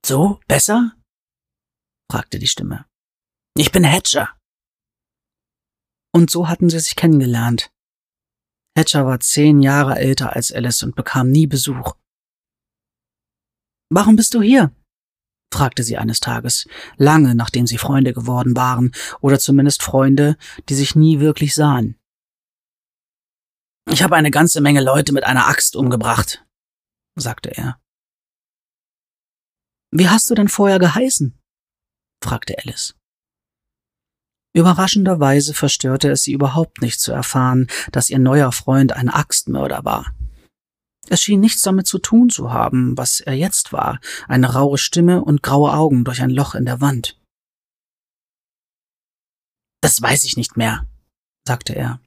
So, 0.04 0.40
besser? 0.48 0.96
fragte 2.10 2.38
die 2.38 2.48
Stimme. 2.48 2.86
Ich 3.56 3.70
bin 3.70 3.84
Hatcher. 3.84 4.36
Und 6.14 6.30
so 6.30 6.48
hatten 6.48 6.68
sie 6.68 6.80
sich 6.80 6.96
kennengelernt. 6.96 7.72
Hatcher 8.76 9.06
war 9.06 9.20
zehn 9.20 9.60
Jahre 9.60 9.96
älter 9.96 10.34
als 10.34 10.50
Alice 10.50 10.82
und 10.82 10.96
bekam 10.96 11.30
nie 11.30 11.46
Besuch. 11.46 11.94
Warum 13.90 14.16
bist 14.16 14.34
du 14.34 14.42
hier? 14.42 14.74
fragte 15.52 15.82
sie 15.82 15.98
eines 15.98 16.20
Tages, 16.20 16.66
lange 16.96 17.34
nachdem 17.34 17.66
sie 17.66 17.76
Freunde 17.76 18.14
geworden 18.14 18.56
waren, 18.56 18.92
oder 19.20 19.38
zumindest 19.38 19.82
Freunde, 19.82 20.38
die 20.70 20.74
sich 20.74 20.96
nie 20.96 21.20
wirklich 21.20 21.54
sahen. 21.54 21.98
Ich 23.90 24.02
habe 24.02 24.16
eine 24.16 24.30
ganze 24.30 24.62
Menge 24.62 24.82
Leute 24.82 25.12
mit 25.12 25.24
einer 25.24 25.48
Axt 25.48 25.76
umgebracht, 25.76 26.46
sagte 27.16 27.50
er. 27.50 27.81
Wie 29.92 30.08
hast 30.08 30.30
du 30.30 30.34
denn 30.34 30.48
vorher 30.48 30.78
geheißen? 30.78 31.38
fragte 32.24 32.56
Alice. 32.58 32.94
Überraschenderweise 34.54 35.54
verstörte 35.54 36.10
es 36.10 36.22
sie 36.24 36.32
überhaupt 36.32 36.82
nicht 36.82 37.00
zu 37.00 37.12
erfahren, 37.12 37.68
dass 37.90 38.10
ihr 38.10 38.18
neuer 38.18 38.52
Freund 38.52 38.92
ein 38.92 39.08
Axtmörder 39.08 39.84
war. 39.84 40.14
Es 41.08 41.22
schien 41.22 41.40
nichts 41.40 41.62
damit 41.62 41.86
zu 41.86 41.98
tun 41.98 42.30
zu 42.30 42.52
haben, 42.52 42.96
was 42.96 43.20
er 43.20 43.34
jetzt 43.34 43.72
war, 43.72 44.00
eine 44.28 44.54
raue 44.54 44.78
Stimme 44.78 45.22
und 45.22 45.42
graue 45.42 45.72
Augen 45.72 46.04
durch 46.04 46.22
ein 46.22 46.30
Loch 46.30 46.54
in 46.54 46.64
der 46.64 46.80
Wand. 46.80 47.18
Das 49.82 50.00
weiß 50.00 50.24
ich 50.24 50.36
nicht 50.36 50.56
mehr, 50.56 50.86
sagte 51.46 51.74
er. 51.74 52.00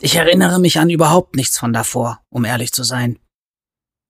Ich 0.00 0.16
erinnere 0.16 0.58
mich 0.58 0.78
an 0.78 0.90
überhaupt 0.90 1.36
nichts 1.36 1.58
von 1.58 1.72
davor, 1.72 2.24
um 2.28 2.44
ehrlich 2.44 2.72
zu 2.72 2.82
sein. 2.82 3.18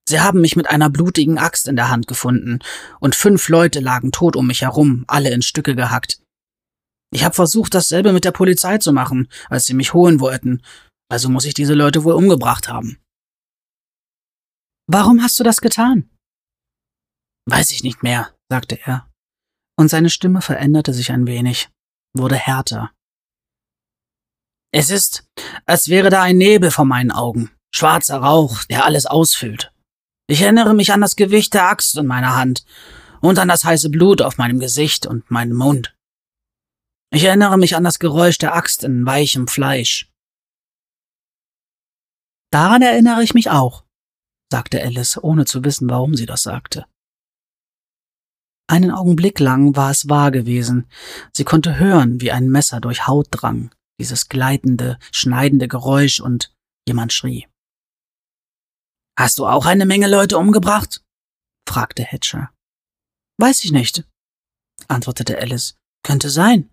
Sie 0.08 0.20
haben 0.20 0.40
mich 0.40 0.54
mit 0.54 0.68
einer 0.68 0.88
blutigen 0.88 1.38
Axt 1.38 1.66
in 1.66 1.76
der 1.76 1.88
Hand 1.88 2.06
gefunden, 2.06 2.60
und 3.00 3.16
fünf 3.16 3.48
Leute 3.48 3.80
lagen 3.80 4.12
tot 4.12 4.36
um 4.36 4.46
mich 4.46 4.62
herum, 4.62 5.04
alle 5.08 5.30
in 5.30 5.42
Stücke 5.42 5.74
gehackt. 5.74 6.20
Ich 7.12 7.24
habe 7.24 7.34
versucht, 7.34 7.74
dasselbe 7.74 8.12
mit 8.12 8.24
der 8.24 8.32
Polizei 8.32 8.78
zu 8.78 8.92
machen, 8.92 9.28
als 9.48 9.66
sie 9.66 9.74
mich 9.74 9.94
holen 9.94 10.20
wollten, 10.20 10.62
also 11.08 11.28
muss 11.28 11.44
ich 11.44 11.54
diese 11.54 11.74
Leute 11.74 12.04
wohl 12.04 12.14
umgebracht 12.14 12.68
haben. 12.68 12.98
Warum 14.88 15.22
hast 15.22 15.38
du 15.40 15.44
das 15.44 15.60
getan? 15.60 16.08
Weiß 17.48 17.70
ich 17.70 17.82
nicht 17.82 18.02
mehr, 18.02 18.34
sagte 18.48 18.78
er, 18.84 19.08
und 19.78 19.88
seine 19.88 20.10
Stimme 20.10 20.40
veränderte 20.40 20.92
sich 20.92 21.10
ein 21.10 21.26
wenig, 21.26 21.68
wurde 22.16 22.36
härter. 22.36 22.92
Es 24.72 24.90
ist, 24.90 25.28
als 25.64 25.88
wäre 25.88 26.10
da 26.10 26.22
ein 26.22 26.36
Nebel 26.36 26.70
vor 26.70 26.84
meinen 26.84 27.10
Augen, 27.10 27.50
schwarzer 27.74 28.18
Rauch, 28.18 28.64
der 28.64 28.84
alles 28.84 29.06
ausfüllt. 29.06 29.72
Ich 30.28 30.42
erinnere 30.42 30.74
mich 30.74 30.92
an 30.92 31.00
das 31.00 31.16
Gewicht 31.16 31.54
der 31.54 31.68
Axt 31.68 31.96
in 31.96 32.06
meiner 32.06 32.34
Hand 32.34 32.64
und 33.20 33.38
an 33.38 33.48
das 33.48 33.64
heiße 33.64 33.90
Blut 33.90 34.22
auf 34.22 34.38
meinem 34.38 34.58
Gesicht 34.58 35.06
und 35.06 35.30
meinem 35.30 35.56
Mund. 35.56 35.96
Ich 37.12 37.24
erinnere 37.24 37.56
mich 37.58 37.76
an 37.76 37.84
das 37.84 38.00
Geräusch 38.00 38.38
der 38.38 38.54
Axt 38.54 38.82
in 38.82 39.06
weichem 39.06 39.46
Fleisch. 39.46 40.10
Daran 42.50 42.82
erinnere 42.82 43.22
ich 43.22 43.34
mich 43.34 43.50
auch, 43.50 43.84
sagte 44.50 44.82
Alice, 44.82 45.16
ohne 45.22 45.44
zu 45.44 45.62
wissen, 45.64 45.88
warum 45.88 46.14
sie 46.14 46.26
das 46.26 46.42
sagte. 46.42 46.86
Einen 48.68 48.90
Augenblick 48.90 49.38
lang 49.38 49.76
war 49.76 49.92
es 49.92 50.08
wahr 50.08 50.32
gewesen. 50.32 50.90
Sie 51.32 51.44
konnte 51.44 51.78
hören, 51.78 52.20
wie 52.20 52.32
ein 52.32 52.48
Messer 52.48 52.80
durch 52.80 53.06
Haut 53.06 53.28
drang, 53.30 53.72
dieses 54.00 54.28
gleitende, 54.28 54.98
schneidende 55.12 55.68
Geräusch 55.68 56.18
und 56.18 56.52
jemand 56.84 57.12
schrie. 57.12 57.46
Hast 59.18 59.38
du 59.38 59.46
auch 59.46 59.66
eine 59.66 59.86
Menge 59.86 60.08
Leute 60.08 60.38
umgebracht? 60.38 61.02
fragte 61.68 62.04
Hatcher. 62.04 62.52
Weiß 63.38 63.64
ich 63.64 63.72
nicht, 63.72 64.04
antwortete 64.88 65.38
Alice. 65.38 65.76
Könnte 66.02 66.30
sein. 66.30 66.70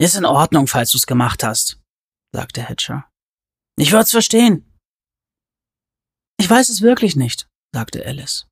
Ist 0.00 0.16
in 0.16 0.24
Ordnung, 0.24 0.66
falls 0.66 0.90
du's 0.90 1.06
gemacht 1.06 1.44
hast, 1.44 1.80
sagte 2.34 2.68
Hatcher. 2.68 3.08
Ich 3.78 3.92
würd's 3.92 4.10
verstehen. 4.10 4.66
Ich 6.38 6.48
weiß 6.48 6.68
es 6.70 6.80
wirklich 6.80 7.16
nicht, 7.16 7.48
sagte 7.74 8.04
Alice. 8.04 8.46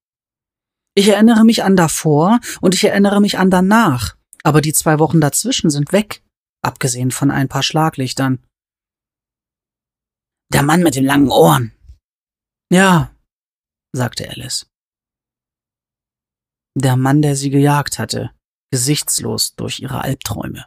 Ich 0.95 1.09
erinnere 1.09 1.45
mich 1.45 1.65
an 1.65 1.75
davor 1.75 2.39
und 2.61 2.75
ich 2.75 2.85
erinnere 2.85 3.21
mich 3.21 3.39
an 3.39 3.51
danach, 3.51 4.17
aber 4.43 4.61
die 4.61 4.73
zwei 4.73 4.99
Wochen 4.99 5.21
dazwischen 5.21 5.71
sind 5.71 5.93
weg, 5.93 6.23
abgesehen 6.63 7.11
von 7.11 7.31
ein 7.31 7.49
paar 7.49 7.63
Schlaglichtern. 7.63 8.45
Der 10.53 10.63
Mann 10.63 10.83
mit 10.83 10.95
den 10.95 11.05
langen 11.05 11.31
Ohren. 11.31 11.73
Ja, 12.71 13.15
sagte 13.93 14.29
Alice. 14.29 14.67
Der 16.77 16.97
Mann, 16.97 17.23
der 17.23 17.35
sie 17.35 17.51
gejagt 17.51 17.99
hatte, 17.99 18.31
gesichtslos 18.71 19.55
durch 19.55 19.81
ihre 19.81 20.03
Albträume. 20.03 20.67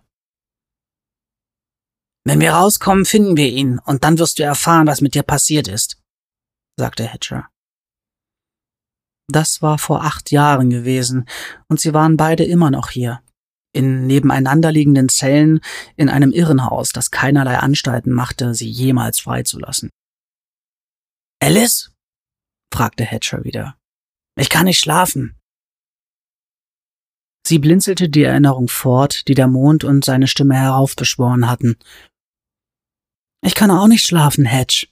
Wenn 2.25 2.39
wir 2.39 2.53
rauskommen, 2.53 3.05
finden 3.05 3.37
wir 3.37 3.47
ihn, 3.47 3.79
und 3.79 4.03
dann 4.03 4.19
wirst 4.19 4.39
du 4.39 4.43
erfahren, 4.43 4.87
was 4.87 5.01
mit 5.01 5.15
dir 5.15 5.23
passiert 5.23 5.67
ist 5.67 6.01
sagte 6.81 7.07
Hatcher. 7.07 7.47
Das 9.27 9.61
war 9.61 9.77
vor 9.77 10.03
acht 10.03 10.31
Jahren 10.31 10.69
gewesen, 10.69 11.27
und 11.69 11.79
sie 11.79 11.93
waren 11.93 12.17
beide 12.17 12.43
immer 12.43 12.71
noch 12.71 12.89
hier, 12.89 13.21
in 13.73 14.07
nebeneinanderliegenden 14.07 15.07
Zellen 15.07 15.61
in 15.95 16.09
einem 16.09 16.31
Irrenhaus, 16.31 16.91
das 16.91 17.11
keinerlei 17.11 17.57
Anstalten 17.57 18.11
machte, 18.11 18.55
sie 18.55 18.69
jemals 18.69 19.19
freizulassen. 19.19 19.89
Alice? 21.39 21.90
Fragte 22.71 23.05
Hatcher 23.05 23.43
wieder. 23.43 23.77
Ich 24.35 24.49
kann 24.49 24.65
nicht 24.65 24.79
schlafen. 24.79 25.37
Sie 27.45 27.59
blinzelte 27.59 28.09
die 28.09 28.23
Erinnerung 28.23 28.67
fort, 28.67 29.27
die 29.27 29.33
der 29.33 29.47
Mond 29.47 29.83
und 29.83 30.05
seine 30.05 30.27
Stimme 30.27 30.55
heraufbeschworen 30.55 31.49
hatten. 31.49 31.77
Ich 33.43 33.55
kann 33.55 33.71
auch 33.71 33.87
nicht 33.87 34.05
schlafen, 34.05 34.45
Hatch, 34.45 34.87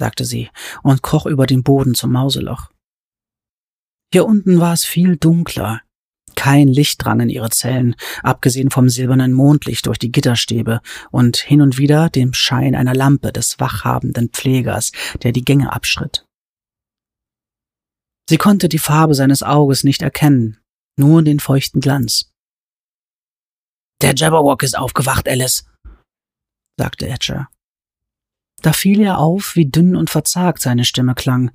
sagte 0.00 0.24
sie 0.24 0.50
und 0.82 1.02
kroch 1.02 1.26
über 1.26 1.46
den 1.46 1.62
Boden 1.62 1.94
zum 1.94 2.12
Mauseloch. 2.12 2.70
Hier 4.12 4.26
unten 4.26 4.60
war 4.60 4.72
es 4.72 4.84
viel 4.84 5.16
dunkler. 5.16 5.82
Kein 6.36 6.68
Licht 6.68 7.04
drang 7.04 7.20
in 7.20 7.28
ihre 7.28 7.50
Zellen, 7.50 7.94
abgesehen 8.22 8.70
vom 8.70 8.88
silbernen 8.88 9.32
Mondlicht 9.32 9.86
durch 9.86 9.98
die 9.98 10.10
Gitterstäbe 10.10 10.80
und 11.10 11.36
hin 11.36 11.60
und 11.60 11.78
wieder 11.78 12.10
dem 12.10 12.32
Schein 12.32 12.74
einer 12.74 12.94
Lampe 12.94 13.32
des 13.32 13.60
wachhabenden 13.60 14.30
Pflegers, 14.30 14.90
der 15.22 15.32
die 15.32 15.44
Gänge 15.44 15.72
abschritt. 15.72 16.23
Sie 18.28 18.38
konnte 18.38 18.68
die 18.68 18.78
Farbe 18.78 19.14
seines 19.14 19.42
Auges 19.42 19.84
nicht 19.84 20.02
erkennen, 20.02 20.58
nur 20.96 21.22
den 21.22 21.40
feuchten 21.40 21.80
Glanz. 21.80 22.32
Der 24.00 24.14
Jabberwock 24.14 24.62
ist 24.62 24.76
aufgewacht, 24.76 25.28
Alice, 25.28 25.64
sagte 26.78 27.08
Etcher. 27.08 27.48
Da 28.62 28.72
fiel 28.72 29.00
ihr 29.00 29.18
auf, 29.18 29.56
wie 29.56 29.70
dünn 29.70 29.94
und 29.94 30.10
verzagt 30.10 30.62
seine 30.62 30.84
Stimme 30.84 31.14
klang. 31.14 31.50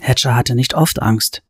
Hatcher 0.00 0.34
hatte 0.34 0.54
nicht 0.54 0.74
oft 0.74 1.00
Angst. 1.00 1.42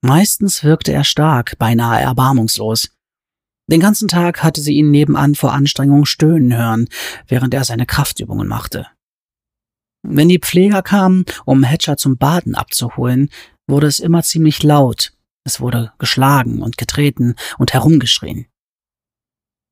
Meistens 0.00 0.62
wirkte 0.62 0.92
er 0.92 1.04
stark, 1.04 1.58
beinahe 1.58 2.00
erbarmungslos. 2.00 2.90
Den 3.70 3.80
ganzen 3.80 4.08
Tag 4.08 4.42
hatte 4.42 4.60
sie 4.60 4.74
ihn 4.74 4.90
nebenan 4.90 5.34
vor 5.34 5.52
Anstrengung 5.52 6.06
stöhnen 6.06 6.56
hören, 6.56 6.88
während 7.26 7.52
er 7.52 7.64
seine 7.64 7.84
Kraftübungen 7.84 8.48
machte. 8.48 8.86
Wenn 10.02 10.28
die 10.28 10.38
Pfleger 10.38 10.82
kamen, 10.82 11.24
um 11.44 11.64
Hatcher 11.64 11.96
zum 11.96 12.18
Baden 12.18 12.54
abzuholen, 12.54 13.30
wurde 13.66 13.86
es 13.86 13.98
immer 13.98 14.22
ziemlich 14.22 14.62
laut. 14.62 15.12
Es 15.44 15.60
wurde 15.60 15.92
geschlagen 15.98 16.62
und 16.62 16.78
getreten 16.78 17.34
und 17.58 17.72
herumgeschrien. 17.72 18.46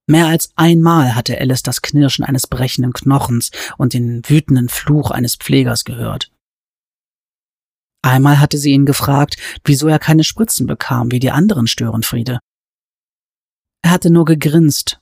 Mehr 0.08 0.26
als 0.26 0.52
einmal 0.54 1.14
hatte 1.14 1.38
Alice 1.38 1.62
das 1.62 1.82
Knirschen 1.82 2.24
eines 2.24 2.46
brechenden 2.46 2.92
Knochens 2.92 3.50
und 3.76 3.92
den 3.92 4.22
wütenden 4.28 4.68
Fluch 4.68 5.10
eines 5.10 5.34
Pflegers 5.34 5.84
gehört. 5.84 6.30
Einmal 8.02 8.38
hatte 8.38 8.56
sie 8.56 8.70
ihn 8.70 8.86
gefragt, 8.86 9.36
wieso 9.64 9.88
er 9.88 9.98
keine 9.98 10.22
Spritzen 10.22 10.68
bekam 10.68 11.10
wie 11.10 11.18
die 11.18 11.32
anderen 11.32 11.66
Störenfriede. 11.66 12.38
Er 13.82 13.90
hatte 13.90 14.10
nur 14.10 14.24
gegrinst. 14.24 15.00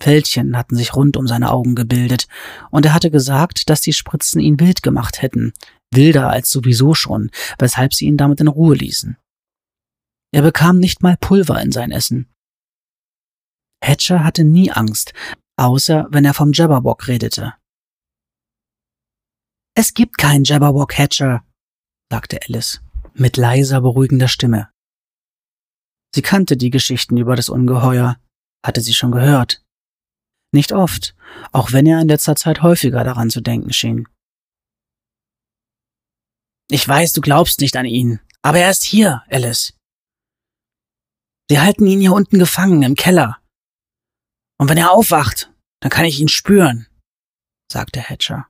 Fältchen 0.00 0.56
hatten 0.56 0.76
sich 0.76 0.94
rund 0.94 1.16
um 1.16 1.26
seine 1.26 1.50
Augen 1.50 1.74
gebildet, 1.74 2.26
und 2.70 2.86
er 2.86 2.94
hatte 2.94 3.10
gesagt, 3.10 3.68
dass 3.68 3.80
die 3.80 3.92
Spritzen 3.92 4.40
ihn 4.40 4.58
wild 4.58 4.82
gemacht 4.82 5.22
hätten, 5.22 5.52
wilder 5.92 6.30
als 6.30 6.50
sowieso 6.50 6.94
schon, 6.94 7.30
weshalb 7.58 7.94
sie 7.94 8.06
ihn 8.06 8.16
damit 8.16 8.40
in 8.40 8.48
Ruhe 8.48 8.74
ließen. 8.74 9.16
Er 10.32 10.42
bekam 10.42 10.78
nicht 10.78 11.02
mal 11.02 11.16
Pulver 11.16 11.60
in 11.60 11.72
sein 11.72 11.90
Essen. 11.90 12.32
Hatcher 13.82 14.24
hatte 14.24 14.44
nie 14.44 14.70
Angst, 14.70 15.12
außer 15.56 16.06
wenn 16.10 16.24
er 16.24 16.34
vom 16.34 16.52
Jabberwock 16.52 17.08
redete. 17.08 17.54
Es 19.74 19.94
gibt 19.94 20.18
keinen 20.18 20.44
Jabberwock, 20.44 20.96
Hatcher, 20.96 21.44
sagte 22.10 22.40
Alice 22.46 22.80
mit 23.14 23.36
leiser, 23.36 23.80
beruhigender 23.80 24.28
Stimme. 24.28 24.70
Sie 26.14 26.22
kannte 26.22 26.56
die 26.56 26.70
Geschichten 26.70 27.16
über 27.16 27.36
das 27.36 27.48
Ungeheuer, 27.48 28.18
hatte 28.64 28.80
sie 28.80 28.94
schon 28.94 29.12
gehört. 29.12 29.62
Nicht 30.52 30.72
oft, 30.72 31.14
auch 31.52 31.72
wenn 31.72 31.86
er 31.86 32.00
in 32.00 32.08
letzter 32.08 32.34
Zeit 32.36 32.62
häufiger 32.62 33.04
daran 33.04 33.30
zu 33.30 33.40
denken 33.40 33.72
schien. 33.72 34.08
Ich 36.68 36.86
weiß, 36.86 37.12
du 37.12 37.20
glaubst 37.20 37.60
nicht 37.60 37.76
an 37.76 37.86
ihn, 37.86 38.20
aber 38.42 38.58
er 38.58 38.70
ist 38.70 38.84
hier, 38.84 39.22
Alice. 39.28 39.74
Sie 41.48 41.60
halten 41.60 41.86
ihn 41.86 42.00
hier 42.00 42.12
unten 42.12 42.38
gefangen 42.38 42.82
im 42.82 42.94
Keller. 42.94 43.38
Und 44.58 44.68
wenn 44.68 44.78
er 44.78 44.92
aufwacht, 44.92 45.52
dann 45.80 45.90
kann 45.90 46.04
ich 46.04 46.20
ihn 46.20 46.28
spüren, 46.28 46.86
sagte 47.70 48.00
Hatcher. 48.00 48.46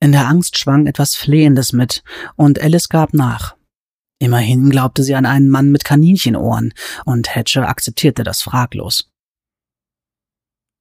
In 0.00 0.12
der 0.12 0.26
Angst 0.26 0.58
schwang 0.58 0.86
etwas 0.86 1.14
Flehendes 1.14 1.72
mit, 1.72 2.02
und 2.36 2.60
Alice 2.60 2.88
gab 2.88 3.14
nach. 3.14 3.56
Immerhin 4.18 4.70
glaubte 4.70 5.02
sie 5.02 5.14
an 5.14 5.26
einen 5.26 5.48
Mann 5.48 5.70
mit 5.70 5.84
Kaninchenohren, 5.84 6.72
und 7.04 7.34
Hatcher 7.34 7.68
akzeptierte 7.68 8.22
das 8.22 8.42
fraglos. 8.42 9.10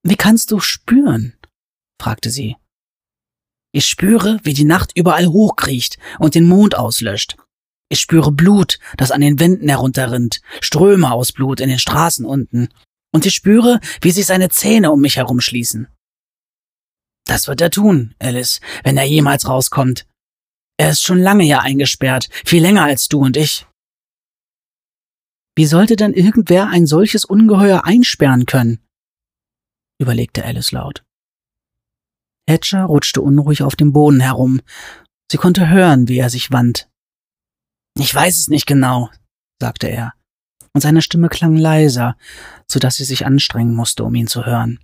Wie 0.04 0.18
kannst 0.18 0.52
du 0.52 0.60
spüren? 0.60 1.34
fragte 2.00 2.30
sie. 2.30 2.58
Ich 3.72 3.86
spüre, 3.86 4.40
wie 4.44 4.54
die 4.54 4.66
Nacht 4.66 4.92
überall 4.96 5.28
hochkriecht 5.28 5.98
und 6.20 6.36
den 6.36 6.48
Mond 6.48 6.76
auslöscht. 6.76 7.38
Ich 7.90 8.00
spüre 8.00 8.32
Blut, 8.32 8.80
das 8.98 9.12
an 9.12 9.22
den 9.22 9.40
Wänden 9.40 9.70
herunterrinnt, 9.70 10.42
Ströme 10.62 11.12
aus 11.12 11.32
Blut 11.32 11.60
in 11.60 11.70
den 11.70 11.80
Straßen 11.80 12.26
unten. 12.26 12.70
Und 13.14 13.26
ich 13.26 13.34
spüre, 13.34 13.80
wie 14.02 14.12
sich 14.12 14.26
seine 14.26 14.50
Zähne 14.50 14.92
um 14.92 15.00
mich 15.02 15.18
herumschließen. 15.18 15.88
Das 17.26 17.48
wird 17.48 17.62
er 17.62 17.72
tun, 17.72 18.16
Alice, 18.20 18.60
wenn 18.84 18.98
er 18.98 19.06
jemals 19.06 19.48
rauskommt. 19.48 20.06
Er 20.78 20.90
ist 20.90 21.04
schon 21.04 21.20
lange 21.20 21.44
hier 21.44 21.62
eingesperrt, 21.62 22.30
viel 22.46 22.62
länger 22.62 22.84
als 22.84 23.08
du 23.08 23.22
und 23.22 23.38
ich. 23.38 23.68
Wie 25.56 25.66
sollte 25.66 25.96
denn 25.96 26.14
irgendwer 26.14 26.68
ein 26.68 26.88
solches 26.88 27.26
Ungeheuer 27.26 27.86
einsperren 27.86 28.46
können? 28.46 28.80
Überlegte 30.00 30.44
Alice 30.44 30.72
laut. 30.72 31.04
Hatcher 32.50 32.84
rutschte 32.84 33.22
unruhig 33.22 33.64
auf 33.64 33.76
dem 33.76 33.94
Boden 33.94 34.20
herum. 34.20 34.62
Sie 35.32 35.38
konnte 35.38 35.70
hören, 35.70 36.08
wie 36.08 36.18
er 36.18 36.30
sich 36.30 36.52
wand. 36.52 36.90
Ich 37.98 38.14
weiß 38.14 38.38
es 38.38 38.48
nicht 38.48 38.66
genau, 38.66 39.10
sagte 39.62 39.88
er, 39.88 40.14
und 40.74 40.82
seine 40.82 41.02
Stimme 41.02 41.30
klang 41.30 41.56
leiser, 41.56 42.18
so 42.68 42.80
dass 42.80 42.96
sie 42.96 43.06
sich 43.06 43.26
anstrengen 43.26 43.76
musste, 43.76 44.04
um 44.04 44.16
ihn 44.16 44.28
zu 44.28 44.46
hören. 44.46 44.80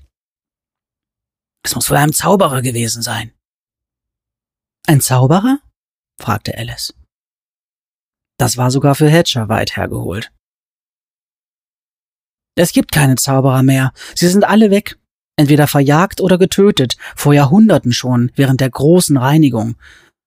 Es 1.66 1.76
muss 1.76 1.90
wohl 1.90 1.98
ein 1.98 2.14
Zauberer 2.14 2.62
gewesen 2.62 3.02
sein. 3.02 3.34
Ein 4.88 5.02
Zauberer? 5.02 5.60
fragte 6.22 6.58
Alice. 6.58 6.94
Das 8.38 8.58
war 8.58 8.72
sogar 8.72 8.96
für 8.96 9.10
Hatcher 9.10 9.50
weit 9.50 9.76
hergeholt. 9.76 10.32
Es 12.56 12.74
gibt 12.74 12.92
keine 12.92 13.16
Zauberer 13.16 13.64
mehr. 13.64 13.94
Sie 14.16 14.28
sind 14.28 14.44
alle 14.44 14.70
weg. 14.70 14.99
Entweder 15.40 15.68
verjagt 15.68 16.20
oder 16.20 16.38
getötet, 16.38 16.98
vor 17.16 17.34
Jahrhunderten 17.34 17.94
schon, 17.94 18.30
während 18.36 18.60
der 18.60 18.70
großen 18.70 19.16
Reinigung. 19.16 19.78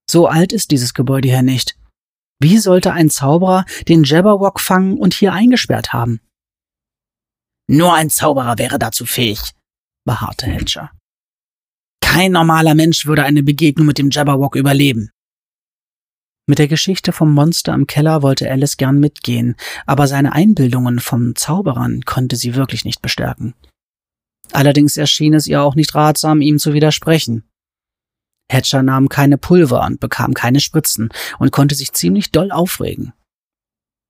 So 0.08 0.26
alt 0.26 0.54
ist 0.54 0.70
dieses 0.70 0.94
Gebäude 0.94 1.28
hier 1.28 1.42
nicht. 1.42 1.76
Wie 2.40 2.56
sollte 2.56 2.94
ein 2.94 3.10
Zauberer 3.10 3.66
den 3.88 4.04
Jabberwock 4.04 4.58
fangen 4.58 4.96
und 4.96 5.12
hier 5.12 5.34
eingesperrt 5.34 5.92
haben? 5.92 6.22
Nur 7.68 7.92
ein 7.92 8.08
Zauberer 8.08 8.56
wäre 8.56 8.78
dazu 8.78 9.04
fähig, 9.04 9.38
beharrte 10.06 10.46
Hatcher. 10.46 10.90
Kein 12.00 12.32
normaler 12.32 12.74
Mensch 12.74 13.04
würde 13.04 13.24
eine 13.24 13.42
Begegnung 13.42 13.88
mit 13.88 13.98
dem 13.98 14.08
Jabberwock 14.08 14.56
überleben. 14.56 15.10
Mit 16.48 16.58
der 16.58 16.68
Geschichte 16.68 17.12
vom 17.12 17.34
Monster 17.34 17.74
im 17.74 17.86
Keller 17.86 18.22
wollte 18.22 18.50
Alice 18.50 18.78
gern 18.78 18.98
mitgehen, 18.98 19.56
aber 19.84 20.06
seine 20.06 20.32
Einbildungen 20.32 21.00
vom 21.00 21.36
Zauberern 21.36 22.00
konnte 22.06 22.36
sie 22.36 22.54
wirklich 22.54 22.86
nicht 22.86 23.02
bestärken. 23.02 23.52
Allerdings 24.52 24.96
erschien 24.96 25.34
es 25.34 25.46
ihr 25.46 25.62
auch 25.62 25.74
nicht 25.74 25.94
ratsam, 25.94 26.40
ihm 26.40 26.58
zu 26.58 26.74
widersprechen. 26.74 27.44
Hatcher 28.50 28.82
nahm 28.82 29.08
keine 29.08 29.38
Pulver 29.38 29.82
und 29.84 30.00
bekam 30.00 30.34
keine 30.34 30.60
Spritzen 30.60 31.08
und 31.38 31.52
konnte 31.52 31.74
sich 31.74 31.92
ziemlich 31.92 32.32
doll 32.32 32.52
aufregen. 32.52 33.12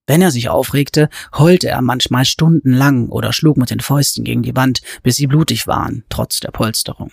Wenn 0.07 0.21
er 0.21 0.33
sich 0.33 0.49
aufregte, 0.49 1.09
heulte 1.33 1.69
er 1.69 1.81
manchmal 1.81 2.25
stundenlang 2.25 3.09
oder 3.09 3.33
schlug 3.33 3.57
mit 3.57 3.71
den 3.71 3.81
Fäusten 3.81 4.25
gegen 4.25 4.43
die 4.43 4.57
Wand, 4.57 4.83
bis 5.05 5.17
sie 5.17 5.29
blutig 5.29 5.69
waren, 5.69 6.05
trotz 6.09 6.41
der 6.41 6.51
Polsterung. 6.51 7.13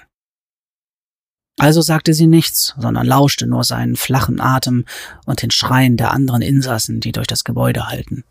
Also 1.59 1.81
sagte 1.81 2.13
sie 2.13 2.25
nichts, 2.25 2.73
sondern 2.79 3.05
lauschte 3.05 3.45
nur 3.45 3.63
seinen 3.63 3.95
flachen 3.95 4.39
Atem 4.39 4.85
und 5.25 5.41
den 5.41 5.51
Schreien 5.51 5.97
der 5.97 6.11
anderen 6.11 6.41
Insassen, 6.41 6.99
die 6.99 7.11
durch 7.11 7.27
das 7.27 7.43
Gebäude 7.43 7.87
halten. 7.89 8.23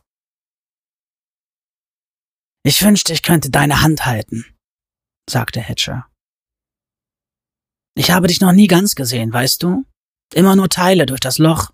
Ich 2.64 2.82
wünschte, 2.82 3.12
ich 3.12 3.22
könnte 3.22 3.50
deine 3.50 3.82
Hand 3.82 4.06
halten, 4.06 4.44
sagte 5.28 5.60
Hatcher. 5.60 6.08
Ich 7.96 8.10
habe 8.10 8.28
dich 8.28 8.40
noch 8.40 8.52
nie 8.52 8.68
ganz 8.68 8.94
gesehen, 8.94 9.32
weißt 9.32 9.62
du? 9.62 9.84
Immer 10.34 10.56
nur 10.56 10.68
Teile 10.68 11.06
durch 11.06 11.20
das 11.20 11.38
Loch. 11.38 11.72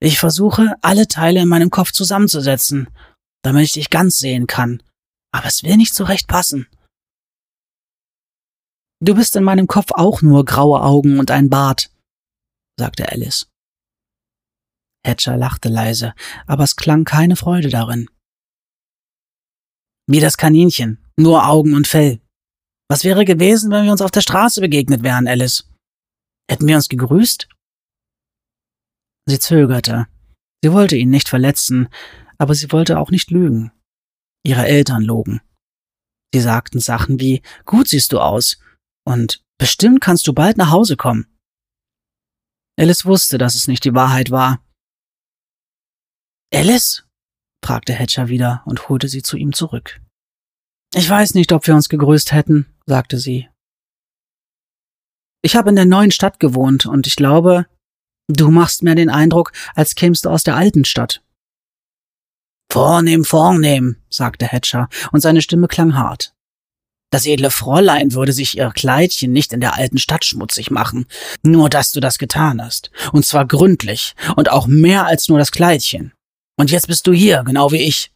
Ich 0.00 0.18
versuche, 0.18 0.74
alle 0.80 1.08
Teile 1.08 1.40
in 1.40 1.48
meinem 1.48 1.70
Kopf 1.70 1.92
zusammenzusetzen, 1.92 2.88
damit 3.42 3.64
ich 3.64 3.72
dich 3.72 3.90
ganz 3.90 4.18
sehen 4.18 4.46
kann, 4.46 4.82
aber 5.32 5.46
es 5.46 5.62
will 5.62 5.76
nicht 5.76 5.94
so 5.94 6.04
recht 6.04 6.28
passen. 6.28 6.68
Du 9.00 9.14
bist 9.16 9.34
in 9.34 9.42
meinem 9.42 9.66
Kopf 9.66 9.90
auch 9.92 10.22
nur 10.22 10.44
graue 10.44 10.80
Augen 10.82 11.18
und 11.18 11.32
ein 11.32 11.50
Bart, 11.50 11.90
sagte 12.78 13.10
Alice. 13.10 13.48
Hatcher 15.04 15.36
lachte 15.36 15.68
leise, 15.68 16.14
aber 16.46 16.62
es 16.62 16.76
klang 16.76 17.04
keine 17.04 17.34
Freude 17.34 17.68
darin. 17.68 18.08
Wie 20.06 20.20
das 20.20 20.36
Kaninchen, 20.36 21.04
nur 21.16 21.46
Augen 21.46 21.74
und 21.74 21.88
Fell. 21.88 22.21
Was 22.92 23.04
wäre 23.04 23.24
gewesen, 23.24 23.70
wenn 23.70 23.86
wir 23.86 23.92
uns 23.92 24.02
auf 24.02 24.10
der 24.10 24.20
Straße 24.20 24.60
begegnet 24.60 25.02
wären, 25.02 25.26
Alice? 25.26 25.66
Hätten 26.46 26.68
wir 26.68 26.76
uns 26.76 26.90
gegrüßt? 26.90 27.48
Sie 29.26 29.38
zögerte. 29.38 30.08
Sie 30.62 30.74
wollte 30.74 30.96
ihn 30.96 31.08
nicht 31.08 31.30
verletzen, 31.30 31.88
aber 32.36 32.54
sie 32.54 32.70
wollte 32.70 32.98
auch 32.98 33.10
nicht 33.10 33.30
lügen. 33.30 33.72
Ihre 34.44 34.66
Eltern 34.66 35.04
logen. 35.04 35.40
Sie 36.34 36.42
sagten 36.42 36.80
Sachen 36.80 37.18
wie, 37.18 37.40
gut 37.64 37.88
siehst 37.88 38.12
du 38.12 38.20
aus, 38.20 38.58
und 39.08 39.42
bestimmt 39.56 40.02
kannst 40.02 40.26
du 40.26 40.34
bald 40.34 40.58
nach 40.58 40.70
Hause 40.70 40.98
kommen. 40.98 41.34
Alice 42.78 43.06
wusste, 43.06 43.38
dass 43.38 43.54
es 43.54 43.68
nicht 43.68 43.86
die 43.86 43.94
Wahrheit 43.94 44.30
war. 44.30 44.62
Alice? 46.52 47.08
fragte 47.64 47.94
Hatcher 47.94 48.28
wieder 48.28 48.62
und 48.66 48.90
holte 48.90 49.08
sie 49.08 49.22
zu 49.22 49.38
ihm 49.38 49.54
zurück. 49.54 50.02
Ich 50.94 51.08
weiß 51.08 51.32
nicht, 51.32 51.52
ob 51.52 51.66
wir 51.66 51.74
uns 51.74 51.88
gegrüßt 51.88 52.32
hätten, 52.32 52.71
sagte 52.86 53.18
sie. 53.18 53.48
Ich 55.42 55.56
habe 55.56 55.70
in 55.70 55.76
der 55.76 55.86
neuen 55.86 56.12
Stadt 56.12 56.38
gewohnt 56.38 56.86
und 56.86 57.06
ich 57.06 57.16
glaube, 57.16 57.66
du 58.28 58.50
machst 58.50 58.82
mir 58.82 58.94
den 58.94 59.10
Eindruck, 59.10 59.52
als 59.74 59.94
kämst 59.94 60.24
du 60.24 60.30
aus 60.30 60.44
der 60.44 60.56
alten 60.56 60.84
Stadt. 60.84 61.22
Vornehm, 62.70 63.24
vornehm, 63.24 63.96
sagte 64.08 64.46
Hatcher, 64.46 64.88
und 65.10 65.20
seine 65.20 65.42
Stimme 65.42 65.68
klang 65.68 65.96
hart. 65.96 66.34
Das 67.10 67.26
edle 67.26 67.50
Fräulein 67.50 68.14
würde 68.14 68.32
sich 68.32 68.56
ihr 68.56 68.70
Kleidchen 68.70 69.32
nicht 69.32 69.52
in 69.52 69.60
der 69.60 69.76
alten 69.76 69.98
Stadt 69.98 70.24
schmutzig 70.24 70.70
machen, 70.70 71.06
nur 71.42 71.68
dass 71.68 71.92
du 71.92 72.00
das 72.00 72.16
getan 72.16 72.62
hast, 72.62 72.90
und 73.12 73.26
zwar 73.26 73.46
gründlich, 73.46 74.14
und 74.36 74.50
auch 74.50 74.66
mehr 74.66 75.04
als 75.04 75.28
nur 75.28 75.38
das 75.38 75.52
Kleidchen. 75.52 76.14
Und 76.56 76.70
jetzt 76.70 76.86
bist 76.86 77.06
du 77.06 77.12
hier, 77.12 77.42
genau 77.44 77.72
wie 77.72 77.82
ich. 77.82 78.11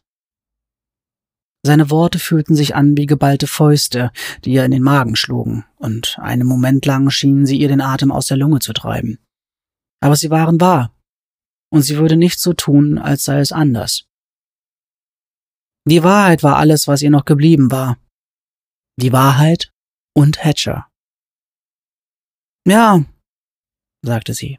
Seine 1.67 1.89
Worte 1.89 2.17
fühlten 2.17 2.55
sich 2.55 2.75
an 2.75 2.95
wie 2.95 3.07
geballte 3.07 3.45
Fäuste, 3.45 4.13
die 4.45 4.53
ihr 4.53 4.63
in 4.63 4.71
den 4.71 4.81
Magen 4.81 5.17
schlugen, 5.17 5.65
und 5.75 6.17
einen 6.17 6.47
Moment 6.47 6.85
lang 6.85 7.09
schienen 7.09 7.45
sie 7.45 7.57
ihr 7.57 7.67
den 7.67 7.81
Atem 7.81 8.09
aus 8.09 8.27
der 8.27 8.37
Lunge 8.37 8.59
zu 8.59 8.71
treiben. 8.71 9.19
Aber 9.99 10.15
sie 10.15 10.29
waren 10.29 10.61
wahr, 10.61 10.95
und 11.69 11.81
sie 11.81 11.97
würde 11.97 12.15
nicht 12.15 12.39
so 12.39 12.53
tun, 12.53 12.97
als 12.97 13.25
sei 13.25 13.41
es 13.41 13.51
anders. 13.51 14.07
Die 15.85 16.03
Wahrheit 16.03 16.41
war 16.41 16.55
alles, 16.55 16.87
was 16.87 17.01
ihr 17.01 17.09
noch 17.09 17.25
geblieben 17.25 17.69
war. 17.69 17.97
Die 18.97 19.11
Wahrheit 19.11 19.73
und 20.15 20.45
Hatcher. 20.45 20.87
Ja, 22.65 23.03
sagte 24.05 24.33
sie. 24.33 24.57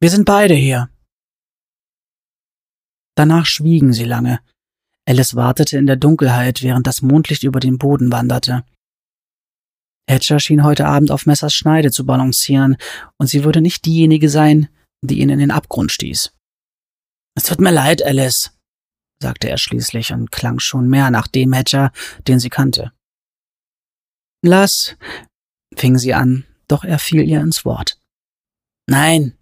Wir 0.00 0.10
sind 0.10 0.24
beide 0.24 0.54
hier. 0.54 0.90
Danach 3.16 3.46
schwiegen 3.46 3.92
sie 3.92 4.04
lange. 4.04 4.40
Alice 5.06 5.34
wartete 5.34 5.76
in 5.76 5.86
der 5.86 5.96
Dunkelheit, 5.96 6.62
während 6.62 6.86
das 6.86 7.02
Mondlicht 7.02 7.42
über 7.42 7.60
den 7.60 7.78
Boden 7.78 8.10
wanderte. 8.10 8.64
Hatcher 10.08 10.40
schien 10.40 10.64
heute 10.64 10.86
Abend 10.86 11.10
auf 11.10 11.26
Messers 11.26 11.54
Schneide 11.54 11.90
zu 11.90 12.04
balancieren, 12.04 12.76
und 13.18 13.26
sie 13.26 13.44
würde 13.44 13.60
nicht 13.60 13.84
diejenige 13.84 14.28
sein, 14.28 14.68
die 15.02 15.20
ihn 15.20 15.30
in 15.30 15.38
den 15.38 15.50
Abgrund 15.50 15.92
stieß. 15.92 16.32
Es 17.36 17.44
tut 17.44 17.60
mir 17.60 17.72
leid, 17.72 18.02
Alice, 18.02 18.52
sagte 19.20 19.48
er 19.48 19.58
schließlich 19.58 20.12
und 20.12 20.30
klang 20.30 20.58
schon 20.58 20.88
mehr 20.88 21.10
nach 21.10 21.26
dem 21.26 21.52
Hatcher, 21.52 21.92
den 22.28 22.38
sie 22.38 22.50
kannte. 22.50 22.92
Lass, 24.42 24.96
fing 25.74 25.98
sie 25.98 26.14
an, 26.14 26.44
doch 26.68 26.84
er 26.84 26.98
fiel 26.98 27.22
ihr 27.22 27.40
ins 27.40 27.64
Wort. 27.64 27.98
Nein, 28.86 29.36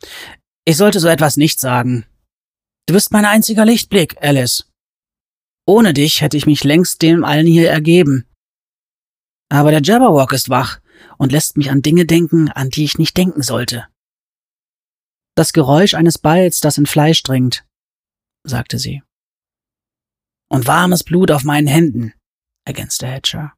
ich 0.64 0.77
sollte 0.77 1.01
so 1.01 1.09
etwas 1.09 1.37
nicht 1.37 1.59
sagen. 1.59 2.07
Du 2.87 2.94
bist 2.94 3.12
mein 3.12 3.25
einziger 3.25 3.64
Lichtblick, 3.64 4.16
Alice. 4.22 4.71
Ohne 5.66 5.94
dich 5.94 6.20
hätte 6.20 6.37
ich 6.37 6.46
mich 6.46 6.64
längst 6.64 7.03
dem 7.03 7.25
allen 7.25 7.46
hier 7.46 7.70
ergeben. 7.70 8.27
Aber 9.48 9.70
der 9.70 9.83
Jabberwock 9.83 10.33
ist 10.33 10.48
wach 10.48 10.81
und 11.18 11.33
lässt 11.33 11.57
mich 11.57 11.70
an 11.70 11.83
Dinge 11.83 12.07
denken, 12.07 12.51
an 12.51 12.70
die 12.70 12.85
ich 12.85 12.98
nicht 12.98 13.16
denken 13.16 13.42
sollte. 13.42 13.87
Das 15.37 15.53
Geräusch 15.53 15.94
eines 15.94 16.18
Balls, 16.18 16.61
das 16.61 16.79
in 16.79 16.87
Fleisch 16.87 17.22
dringt, 17.22 17.64
sagte 18.44 18.79
sie 18.79 19.03
und 20.53 20.66
warmes 20.66 21.03
Blut 21.03 21.31
auf 21.31 21.44
meinen 21.44 21.66
Händen, 21.66 22.12
ergänzte 22.66 23.07
Hatcher. 23.07 23.55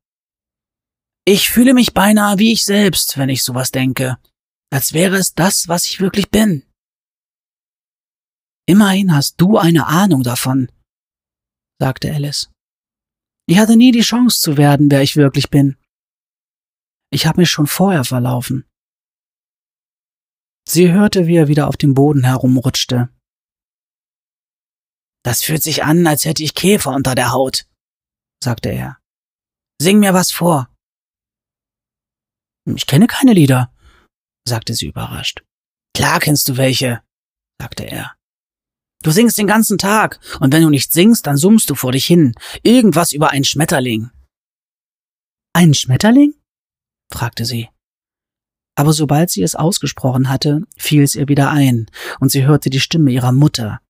Ich 1.27 1.51
fühle 1.51 1.75
mich 1.75 1.93
beinahe 1.93 2.39
wie 2.39 2.53
ich 2.53 2.65
selbst, 2.65 3.19
wenn 3.19 3.29
ich 3.29 3.43
sowas 3.43 3.73
denke, 3.73 4.17
als 4.71 4.93
wäre 4.93 5.17
es 5.17 5.35
das, 5.35 5.67
was 5.67 5.87
ich 5.87 6.01
wirklich 6.01 6.31
bin. 6.31 6.63
Immerhin 8.67 9.13
hast 9.13 9.41
du 9.41 9.59
eine 9.59 9.87
Ahnung 9.89 10.23
davon, 10.23 10.71
sagte 11.81 12.13
Alice. 12.13 12.51
Ich 13.47 13.59
hatte 13.59 13.77
nie 13.77 13.93
die 13.93 14.01
Chance 14.01 14.41
zu 14.41 14.57
werden, 14.57 14.91
wer 14.91 15.03
ich 15.03 15.17
wirklich 15.17 15.51
bin. 15.51 15.77
Ich 17.11 17.27
habe 17.27 17.41
mich 17.41 17.51
schon 17.51 17.67
vorher 17.67 18.05
verlaufen. 18.05 18.65
Sie 20.67 20.91
hörte, 20.91 21.27
wie 21.27 21.37
er 21.37 21.49
wieder 21.49 21.69
auf 21.69 21.77
dem 21.77 21.95
Boden 21.95 22.25
herumrutschte, 22.25 23.11
das 25.25 25.43
fühlt 25.43 25.63
sich 25.63 25.83
an, 25.83 26.07
als 26.07 26.27
hätte 26.27 26.43
ich 26.43 26.55
Käfer 26.55 26.95
unter 26.95 27.15
der 27.15 27.33
Haut, 27.33 27.67
sagte 28.43 28.69
er. 28.69 28.99
Sing 29.81 29.99
mir 29.99 30.13
was 30.13 30.31
vor. 30.31 30.69
Ich 32.67 32.87
kenne 32.87 33.07
keine 33.07 33.33
Lieder, 33.33 33.75
sagte 34.47 34.75
sie 34.75 34.87
überrascht. 34.87 35.43
Klar 35.97 36.21
kennst 36.21 36.49
du 36.49 36.57
welche, 36.57 37.03
sagte 37.61 37.85
er. 37.85 38.17
Du 39.05 39.13
singst 39.13 39.39
den 39.39 39.47
ganzen 39.47 39.79
Tag, 39.79 40.19
und 40.41 40.53
wenn 40.53 40.63
du 40.63 40.71
nicht 40.71 40.93
singst, 40.93 41.29
dann 41.29 41.37
summst 41.37 41.71
du 41.71 41.77
vor 41.77 41.93
dich 41.93 42.07
hin. 42.07 42.35
Irgendwas 42.65 43.13
über 43.13 43.31
einen 43.31 43.45
Schmetterling. 43.45 44.11
Einen 45.53 45.75
Schmetterling? 45.75 46.35
fragte 47.13 47.45
sie. 47.45 47.69
Aber 48.75 48.93
sobald 48.93 49.31
sie 49.31 49.43
es 49.43 49.55
ausgesprochen 49.55 50.29
hatte, 50.29 50.63
fiel 50.77 51.05
es 51.05 51.15
ihr 51.15 51.29
wieder 51.29 51.51
ein, 51.51 51.87
und 52.19 52.33
sie 52.33 52.45
hörte 52.45 52.71
die 52.71 52.81
Stimme 52.81 53.13
ihrer 53.13 53.31
Mutter, 53.31 53.81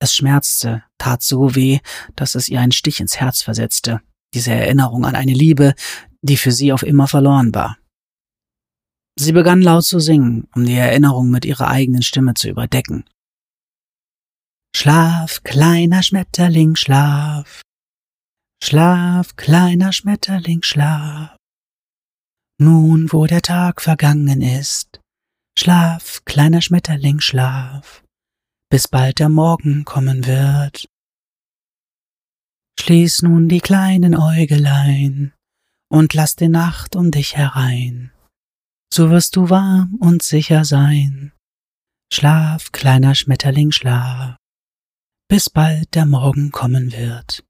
es 0.00 0.14
schmerzte, 0.14 0.84
tat 0.98 1.22
so 1.22 1.56
weh, 1.56 1.80
dass 2.14 2.36
es 2.36 2.48
ihr 2.48 2.60
einen 2.60 2.72
Stich 2.72 3.00
ins 3.00 3.18
Herz 3.18 3.42
versetzte, 3.42 4.00
diese 4.32 4.52
Erinnerung 4.52 5.04
an 5.04 5.16
eine 5.16 5.32
Liebe, 5.32 5.74
die 6.22 6.36
für 6.36 6.52
sie 6.52 6.72
auf 6.72 6.84
immer 6.84 7.08
verloren 7.08 7.54
war. 7.54 7.78
Sie 9.18 9.32
begann 9.32 9.60
laut 9.60 9.84
zu 9.84 9.98
singen, 9.98 10.46
um 10.54 10.64
die 10.64 10.74
Erinnerung 10.74 11.30
mit 11.30 11.44
ihrer 11.44 11.68
eigenen 11.68 12.02
Stimme 12.02 12.34
zu 12.34 12.48
überdecken. 12.48 13.04
Schlaf, 14.78 15.42
kleiner 15.42 16.04
Schmetterling, 16.04 16.76
schlaf. 16.76 17.62
Schlaf, 18.62 19.34
kleiner 19.34 19.92
Schmetterling, 19.92 20.62
schlaf. 20.62 21.36
Nun, 22.60 23.12
wo 23.12 23.26
der 23.26 23.42
Tag 23.42 23.82
vergangen 23.82 24.40
ist, 24.40 25.00
schlaf, 25.58 26.22
kleiner 26.24 26.62
Schmetterling, 26.62 27.18
schlaf 27.18 28.04
bis 28.70 28.86
bald 28.86 29.18
der 29.18 29.28
Morgen 29.28 29.84
kommen 29.84 30.26
wird. 30.26 30.86
Schließ 32.78 33.22
nun 33.22 33.48
die 33.48 33.60
kleinen 33.60 34.14
Äugelein 34.14 35.32
und 35.90 36.14
lass 36.14 36.36
die 36.36 36.48
Nacht 36.48 36.94
um 36.94 37.10
dich 37.10 37.36
herein. 37.36 38.12
So 38.94 39.10
wirst 39.10 39.34
du 39.34 39.50
warm 39.50 39.96
und 40.00 40.22
sicher 40.22 40.64
sein. 40.64 41.32
Schlaf, 42.12 42.70
kleiner 42.72 43.14
Schmetterling, 43.14 43.72
schlaf, 43.72 44.36
bis 45.28 45.50
bald 45.50 45.94
der 45.94 46.06
Morgen 46.06 46.50
kommen 46.50 46.92
wird. 46.92 47.44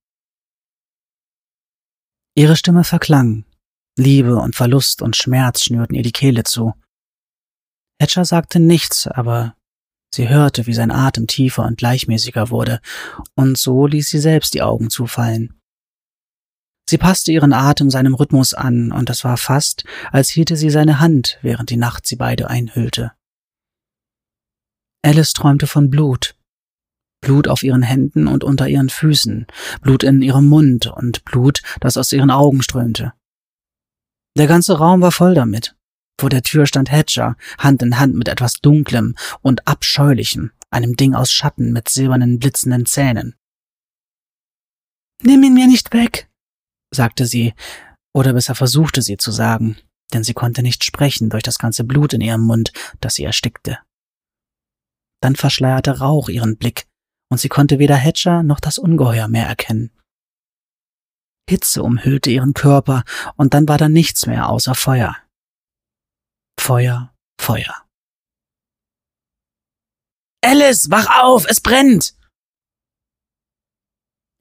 Ihre 2.35 2.57
Stimme 2.57 2.85
verklang. 2.85 3.45
Liebe 3.97 4.37
und 4.37 4.55
Verlust 4.55 5.03
und 5.03 5.17
Schmerz 5.17 5.65
schnürten 5.65 5.95
ihr 5.95 6.03
die 6.03 6.13
Kehle 6.13 6.45
zu. 6.45 6.75
Hatcher 8.01 8.25
sagte 8.25 8.61
nichts, 8.61 9.07
aber 9.07 9.57
Sie 10.15 10.29
hörte, 10.29 10.67
wie 10.67 10.73
sein 10.73 10.91
Atem 10.91 11.27
tiefer 11.27 11.67
und 11.67 11.79
gleichmäßiger 11.79 12.51
wurde, 12.51 12.81
und 13.35 13.59
so 13.59 13.87
ließ 13.87 14.09
sie 14.09 14.19
selbst 14.19 14.55
die 14.55 14.63
Augen 14.63 14.89
zufallen. 14.89 15.61
Sie 16.89 16.97
passte 16.97 17.31
ihren 17.31 17.53
Atem 17.53 17.91
seinem 17.91 18.15
Rhythmus 18.15 18.55
an, 18.55 18.91
und 18.91 19.11
es 19.11 19.23
war 19.25 19.37
fast, 19.37 19.85
als 20.11 20.31
hielte 20.31 20.57
sie 20.57 20.71
seine 20.71 21.01
Hand, 21.01 21.39
während 21.43 21.69
die 21.69 21.77
Nacht 21.77 22.07
sie 22.07 22.17
beide 22.17 22.49
einhüllte. 22.49 23.13
Alice 25.03 25.35
träumte 25.35 25.67
von 25.67 25.91
Blut. 25.91 26.38
Blut 27.21 27.49
auf 27.49 27.63
ihren 27.63 27.83
Händen 27.83 28.27
und 28.29 28.45
unter 28.45 28.69
ihren 28.69 28.89
Füßen, 28.89 29.47
Blut 29.81 30.03
in 30.03 30.23
ihrem 30.23 30.49
Mund 30.49 30.87
und 30.87 31.25
Blut, 31.25 31.63
das 31.81 31.97
aus 31.97 32.13
ihren 32.13 32.31
Augen 32.31 32.63
strömte. 32.63 33.13
Der 34.37 34.47
ganze 34.47 34.79
Raum 34.79 35.01
war 35.01 35.13
voll 35.13 35.35
damit. 35.35 35.75
Vor 36.21 36.31
der 36.31 36.43
Tür 36.43 36.67
stand 36.67 36.91
Hatcher, 36.91 37.37
Hand 37.59 37.83
in 37.83 37.99
Hand 37.99 38.15
mit 38.15 38.29
etwas 38.29 38.55
Dunklem 38.55 39.15
und 39.41 39.67
Abscheulichem, 39.67 40.53
einem 40.71 40.97
Ding 40.97 41.15
aus 41.15 41.31
Schatten 41.31 41.73
mit 41.73 41.89
silbernen, 41.89 42.39
blitzenden 42.39 42.87
Zähnen. 42.87 43.35
Nimm 45.23 45.43
ihn 45.43 45.55
mir 45.55 45.67
nicht 45.67 45.93
weg, 45.93 46.29
sagte 46.93 47.27
sie, 47.27 47.55
oder 48.15 48.33
besser 48.33 48.55
versuchte 48.55 49.03
sie 49.03 49.17
zu 49.17 49.31
sagen, 49.31 49.77
denn 50.13 50.25
sie 50.25 50.35
konnte 50.35 50.63
nicht 50.63 50.85
sprechen 50.85 51.31
durch 51.31 51.43
das 51.43 51.59
ganze 51.59 51.85
Blut 51.85 52.13
in 52.13 52.21
ihrem 52.21 52.43
Mund, 52.43 52.73
das 53.01 53.15
sie 53.15 53.25
erstickte. 53.25 53.79
Dann 55.21 55.37
verschleierte 55.37 55.99
Rauch 55.99 56.29
ihren 56.29 56.57
Blick, 56.57 56.87
und 57.31 57.39
sie 57.39 57.49
konnte 57.49 57.79
weder 57.79 57.97
Hatcher 57.97 58.43
noch 58.43 58.61
das 58.61 58.79
Ungeheuer 58.79 59.29
mehr 59.29 59.47
erkennen. 59.47 59.91
Hitze 61.49 61.83
umhüllte 61.83 62.31
ihren 62.31 62.53
Körper, 62.55 63.05
und 63.37 63.55
dann 63.55 63.69
war 63.69 63.79
da 63.79 63.89
nichts 63.89 64.27
mehr 64.27 64.49
außer 64.49 64.75
Feuer. 64.75 65.17
Feuer, 66.61 67.15
Feuer. 67.41 67.87
Alice, 70.45 70.91
wach 70.91 71.23
auf, 71.23 71.47
es 71.49 71.61
brennt! 71.61 72.15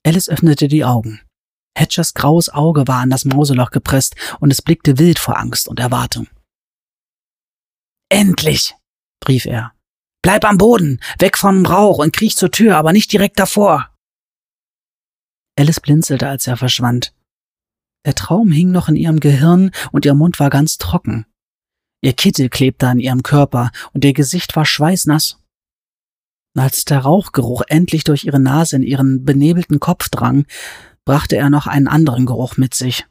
Alice 0.05 0.29
öffnete 0.29 0.67
die 0.67 0.85
Augen. 0.85 1.21
Hatchers 1.77 2.13
graues 2.13 2.49
Auge 2.49 2.87
war 2.87 3.01
an 3.01 3.09
das 3.09 3.25
Mauseloch 3.25 3.71
gepresst 3.71 4.15
und 4.39 4.51
es 4.51 4.61
blickte 4.61 4.97
wild 4.97 5.19
vor 5.19 5.37
Angst 5.37 5.67
und 5.67 5.79
Erwartung. 5.79 6.27
Endlich, 8.09 8.75
rief 9.27 9.45
er. 9.45 9.76
Bleib 10.27 10.43
am 10.43 10.57
Boden, 10.57 10.99
weg 11.19 11.37
vom 11.37 11.65
Rauch 11.65 11.99
und 11.99 12.11
kriech 12.11 12.35
zur 12.35 12.51
Tür, 12.51 12.75
aber 12.75 12.91
nicht 12.91 13.13
direkt 13.13 13.39
davor. 13.39 13.95
Alice 15.57 15.79
blinzelte, 15.79 16.27
als 16.27 16.47
er 16.47 16.57
verschwand. 16.57 17.13
Der 18.05 18.13
Traum 18.13 18.51
hing 18.51 18.69
noch 18.71 18.89
in 18.89 18.97
ihrem 18.97 19.21
Gehirn 19.21 19.71
und 19.93 20.03
ihr 20.03 20.15
Mund 20.15 20.37
war 20.41 20.49
ganz 20.49 20.77
trocken. 20.77 21.25
Ihr 22.01 22.11
Kittel 22.11 22.49
klebte 22.49 22.89
an 22.89 22.99
ihrem 22.99 23.23
Körper 23.23 23.71
und 23.93 24.03
ihr 24.03 24.11
Gesicht 24.11 24.53
war 24.57 24.65
schweißnass. 24.65 25.41
Als 26.57 26.83
der 26.83 26.99
Rauchgeruch 26.99 27.61
endlich 27.65 28.03
durch 28.03 28.25
ihre 28.25 28.41
Nase 28.41 28.75
in 28.75 28.83
ihren 28.83 29.23
benebelten 29.23 29.79
Kopf 29.79 30.09
drang, 30.09 30.45
brachte 31.05 31.37
er 31.37 31.49
noch 31.49 31.67
einen 31.67 31.87
anderen 31.87 32.25
Geruch 32.25 32.57
mit 32.57 32.73
sich. 32.73 33.07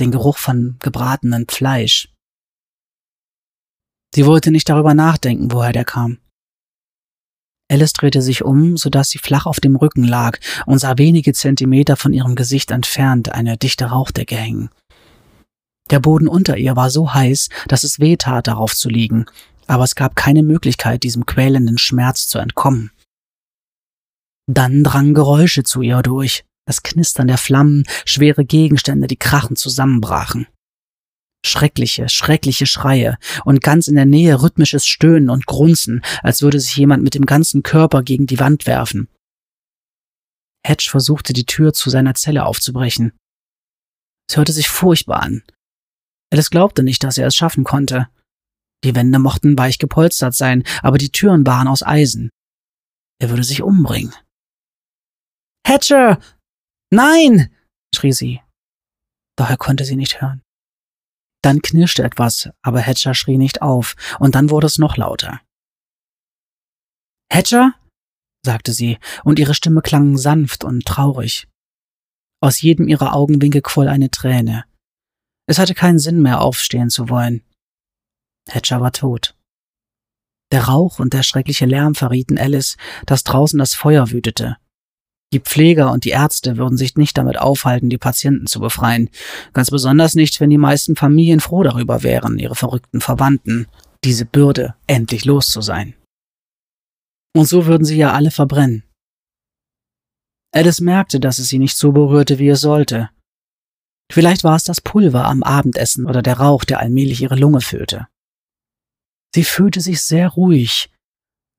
Den 0.00 0.10
Geruch 0.10 0.36
von 0.36 0.76
gebratenen 0.82 1.46
Fleisch. 1.48 2.12
Sie 4.14 4.26
wollte 4.26 4.50
nicht 4.50 4.68
darüber 4.68 4.92
nachdenken, 4.92 5.50
woher 5.50 5.72
der 5.72 5.86
kam. 5.86 6.18
Alice 7.68 7.92
drehte 7.92 8.22
sich 8.22 8.44
um, 8.44 8.76
so 8.76 8.90
dass 8.90 9.10
sie 9.10 9.18
flach 9.18 9.46
auf 9.46 9.60
dem 9.60 9.76
Rücken 9.76 10.04
lag 10.04 10.38
und 10.66 10.78
sah 10.78 10.98
wenige 10.98 11.32
Zentimeter 11.32 11.96
von 11.96 12.12
ihrem 12.12 12.34
Gesicht 12.34 12.70
entfernt 12.70 13.32
eine 13.32 13.56
dichte 13.56 13.86
Rauchdecke 13.86 14.36
hängen. 14.36 14.70
Der 15.90 16.00
Boden 16.00 16.28
unter 16.28 16.56
ihr 16.56 16.76
war 16.76 16.90
so 16.90 17.12
heiß, 17.12 17.48
dass 17.68 17.84
es 17.84 18.00
weh 18.00 18.16
tat, 18.16 18.46
darauf 18.46 18.74
zu 18.74 18.88
liegen, 18.88 19.26
aber 19.66 19.84
es 19.84 19.94
gab 19.94 20.16
keine 20.16 20.42
Möglichkeit, 20.42 21.02
diesem 21.02 21.26
quälenden 21.26 21.78
Schmerz 21.78 22.28
zu 22.28 22.38
entkommen. 22.38 22.90
Dann 24.48 24.84
drangen 24.84 25.14
Geräusche 25.14 25.64
zu 25.64 25.82
ihr 25.82 26.02
durch, 26.02 26.44
das 26.66 26.82
Knistern 26.82 27.28
der 27.28 27.38
Flammen, 27.38 27.84
schwere 28.04 28.44
Gegenstände, 28.44 29.06
die 29.06 29.16
krachend 29.16 29.58
zusammenbrachen. 29.58 30.46
Schreckliche, 31.46 32.08
schreckliche 32.08 32.66
Schreie 32.66 33.18
und 33.44 33.62
ganz 33.62 33.88
in 33.88 33.94
der 33.94 34.06
Nähe 34.06 34.42
rhythmisches 34.42 34.86
Stöhnen 34.86 35.30
und 35.30 35.46
Grunzen, 35.46 36.02
als 36.22 36.42
würde 36.42 36.60
sich 36.60 36.76
jemand 36.76 37.02
mit 37.02 37.14
dem 37.14 37.26
ganzen 37.26 37.62
Körper 37.62 38.02
gegen 38.02 38.26
die 38.26 38.40
Wand 38.40 38.66
werfen. 38.66 39.08
Hedge 40.66 40.88
versuchte 40.90 41.32
die 41.32 41.46
Tür 41.46 41.72
zu 41.72 41.90
seiner 41.90 42.14
Zelle 42.14 42.44
aufzubrechen. 42.44 43.12
Es 44.28 44.36
hörte 44.36 44.52
sich 44.52 44.68
furchtbar 44.68 45.22
an. 45.22 45.42
Alice 46.32 46.50
glaubte 46.50 46.82
nicht, 46.82 47.04
dass 47.04 47.18
er 47.18 47.28
es 47.28 47.36
schaffen 47.36 47.64
konnte. 47.64 48.08
Die 48.84 48.94
Wände 48.94 49.18
mochten 49.18 49.56
weich 49.56 49.78
gepolstert 49.78 50.34
sein, 50.34 50.64
aber 50.82 50.98
die 50.98 51.12
Türen 51.12 51.46
waren 51.46 51.68
aus 51.68 51.82
Eisen. 51.82 52.30
Er 53.20 53.30
würde 53.30 53.44
sich 53.44 53.62
umbringen. 53.62 54.12
Hatcher! 55.66 56.20
Nein! 56.90 57.54
schrie 57.94 58.12
sie. 58.12 58.42
Doch 59.36 59.50
er 59.50 59.56
konnte 59.56 59.84
sie 59.84 59.96
nicht 59.96 60.20
hören. 60.20 60.42
Dann 61.46 61.62
knirschte 61.62 62.02
etwas, 62.02 62.50
aber 62.62 62.80
Hatcher 62.80 63.14
schrie 63.14 63.38
nicht 63.38 63.62
auf, 63.62 63.94
und 64.18 64.34
dann 64.34 64.50
wurde 64.50 64.66
es 64.66 64.78
noch 64.78 64.96
lauter. 64.96 65.40
Hatcher? 67.32 67.72
sagte 68.44 68.72
sie, 68.72 68.98
und 69.22 69.38
ihre 69.38 69.54
Stimme 69.54 69.80
klang 69.80 70.16
sanft 70.16 70.64
und 70.64 70.84
traurig. 70.86 71.46
Aus 72.42 72.60
jedem 72.62 72.88
ihrer 72.88 73.14
Augenwinkel 73.14 73.62
quoll 73.62 73.86
eine 73.86 74.10
Träne. 74.10 74.64
Es 75.48 75.60
hatte 75.60 75.74
keinen 75.74 76.00
Sinn 76.00 76.20
mehr, 76.20 76.40
aufstehen 76.40 76.90
zu 76.90 77.08
wollen. 77.10 77.44
Hatcher 78.50 78.80
war 78.80 78.90
tot. 78.90 79.36
Der 80.50 80.64
Rauch 80.64 80.98
und 80.98 81.12
der 81.12 81.22
schreckliche 81.22 81.66
Lärm 81.66 81.94
verrieten 81.94 82.38
Alice, 82.38 82.76
dass 83.06 83.22
draußen 83.22 83.60
das 83.60 83.76
Feuer 83.76 84.10
wütete. 84.10 84.56
Die 85.32 85.40
Pfleger 85.40 85.90
und 85.90 86.04
die 86.04 86.10
Ärzte 86.10 86.56
würden 86.56 86.78
sich 86.78 86.96
nicht 86.96 87.18
damit 87.18 87.38
aufhalten, 87.38 87.90
die 87.90 87.98
Patienten 87.98 88.46
zu 88.46 88.60
befreien, 88.60 89.10
ganz 89.52 89.70
besonders 89.70 90.14
nicht, 90.14 90.40
wenn 90.40 90.50
die 90.50 90.58
meisten 90.58 90.94
Familien 90.94 91.40
froh 91.40 91.62
darüber 91.62 92.02
wären, 92.02 92.38
ihre 92.38 92.54
verrückten 92.54 93.00
Verwandten, 93.00 93.66
diese 94.04 94.24
Bürde 94.24 94.76
endlich 94.86 95.24
los 95.24 95.48
zu 95.48 95.60
sein. 95.60 95.94
Und 97.34 97.46
so 97.46 97.66
würden 97.66 97.84
sie 97.84 97.96
ja 97.96 98.12
alle 98.12 98.30
verbrennen. 98.30 98.84
Alice 100.54 100.80
merkte, 100.80 101.20
dass 101.20 101.38
es 101.38 101.48
sie 101.48 101.58
nicht 101.58 101.76
so 101.76 101.92
berührte, 101.92 102.38
wie 102.38 102.48
es 102.48 102.60
sollte. 102.60 103.10
Vielleicht 104.10 104.44
war 104.44 104.56
es 104.56 104.64
das 104.64 104.80
Pulver 104.80 105.26
am 105.26 105.42
Abendessen 105.42 106.06
oder 106.06 106.22
der 106.22 106.38
Rauch, 106.38 106.64
der 106.64 106.78
allmählich 106.78 107.20
ihre 107.20 107.36
Lunge 107.36 107.60
füllte. 107.60 108.06
Sie 109.34 109.44
fühlte 109.44 109.80
sich 109.80 110.00
sehr 110.02 110.28
ruhig. 110.28 110.90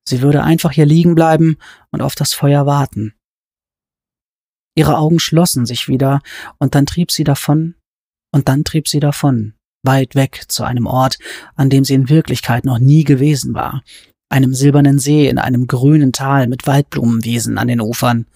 Sie 0.07 0.21
würde 0.21 0.43
einfach 0.43 0.71
hier 0.71 0.85
liegen 0.85 1.13
bleiben 1.13 1.57
und 1.91 2.01
auf 2.01 2.15
das 2.15 2.33
Feuer 2.33 2.65
warten. 2.65 3.13
Ihre 4.77 4.99
Augen 4.99 5.19
schlossen 5.19 5.65
sich 5.65 5.87
wieder, 5.87 6.21
und 6.59 6.75
dann 6.75 6.85
trieb 6.85 7.09
sie 7.11 7.23
davon, 7.23 7.73
und 8.31 8.47
dann 8.47 8.63
trieb 8.63 8.87
sie 8.87 8.99
davon, 8.99 9.55
weit 9.83 10.13
weg 10.13 10.43
zu 10.49 10.63
einem 10.63 10.85
Ort, 10.85 11.17
an 11.55 11.71
dem 11.71 11.83
sie 11.83 11.95
in 11.95 12.09
Wirklichkeit 12.09 12.63
noch 12.63 12.77
nie 12.77 13.03
gewesen 13.03 13.55
war, 13.55 13.81
einem 14.29 14.53
silbernen 14.53 14.99
See 14.99 15.27
in 15.27 15.39
einem 15.39 15.65
grünen 15.65 16.13
Tal 16.13 16.47
mit 16.47 16.67
Waldblumenwiesen 16.67 17.57
an 17.57 17.69
den 17.69 17.81
Ufern. 17.81 18.27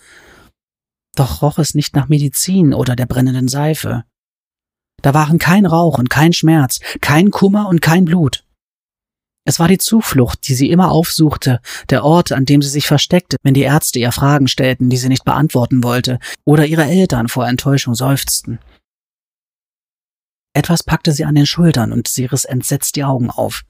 Doch 1.16 1.44
roch 1.44 1.60
es 1.60 1.76
nicht 1.76 1.96
nach 1.96 2.10
Medizin 2.10 2.74
oder 2.74 2.96
der 2.96 3.06
brennenden 3.06 3.48
Seife. 3.48 4.04
Da 5.04 5.14
waren 5.14 5.38
kein 5.38 5.68
Rauch 5.68 6.00
und 6.00 6.10
kein 6.10 6.34
Schmerz, 6.34 6.80
kein 7.02 7.30
Kummer 7.30 7.68
und 7.68 7.84
kein 7.84 8.06
Blut. 8.06 8.46
Es 9.44 9.60
war 9.60 9.68
die 9.68 9.80
Zuflucht, 9.80 10.48
die 10.48 10.54
sie 10.54 10.70
immer 10.70 10.92
aufsuchte, 10.92 11.62
der 11.90 12.04
Ort, 12.04 12.32
an 12.32 12.46
dem 12.46 12.62
sie 12.62 12.70
sich 12.70 12.86
versteckte, 12.86 13.38
wenn 13.42 13.56
die 13.56 13.64
Ärzte 13.64 13.98
ihr 13.98 14.12
Fragen 14.12 14.48
stellten, 14.48 14.90
die 14.90 14.98
sie 14.98 15.10
nicht 15.10 15.26
beantworten 15.26 15.84
wollte, 15.84 16.20
oder 16.46 16.66
ihre 16.66 16.86
Eltern 16.86 17.28
vor 17.28 17.48
Enttäuschung 17.48 17.96
seufzten. 17.96 18.60
Etwas 20.54 20.84
packte 20.84 21.12
sie 21.12 21.26
an 21.26 21.36
den 21.36 21.46
Schultern 21.46 21.92
und 21.92 22.08
sie 22.08 22.26
riss 22.26 22.46
entsetzt 22.46 22.96
die 22.96 23.04
Augen 23.04 23.32
auf. 23.32 23.64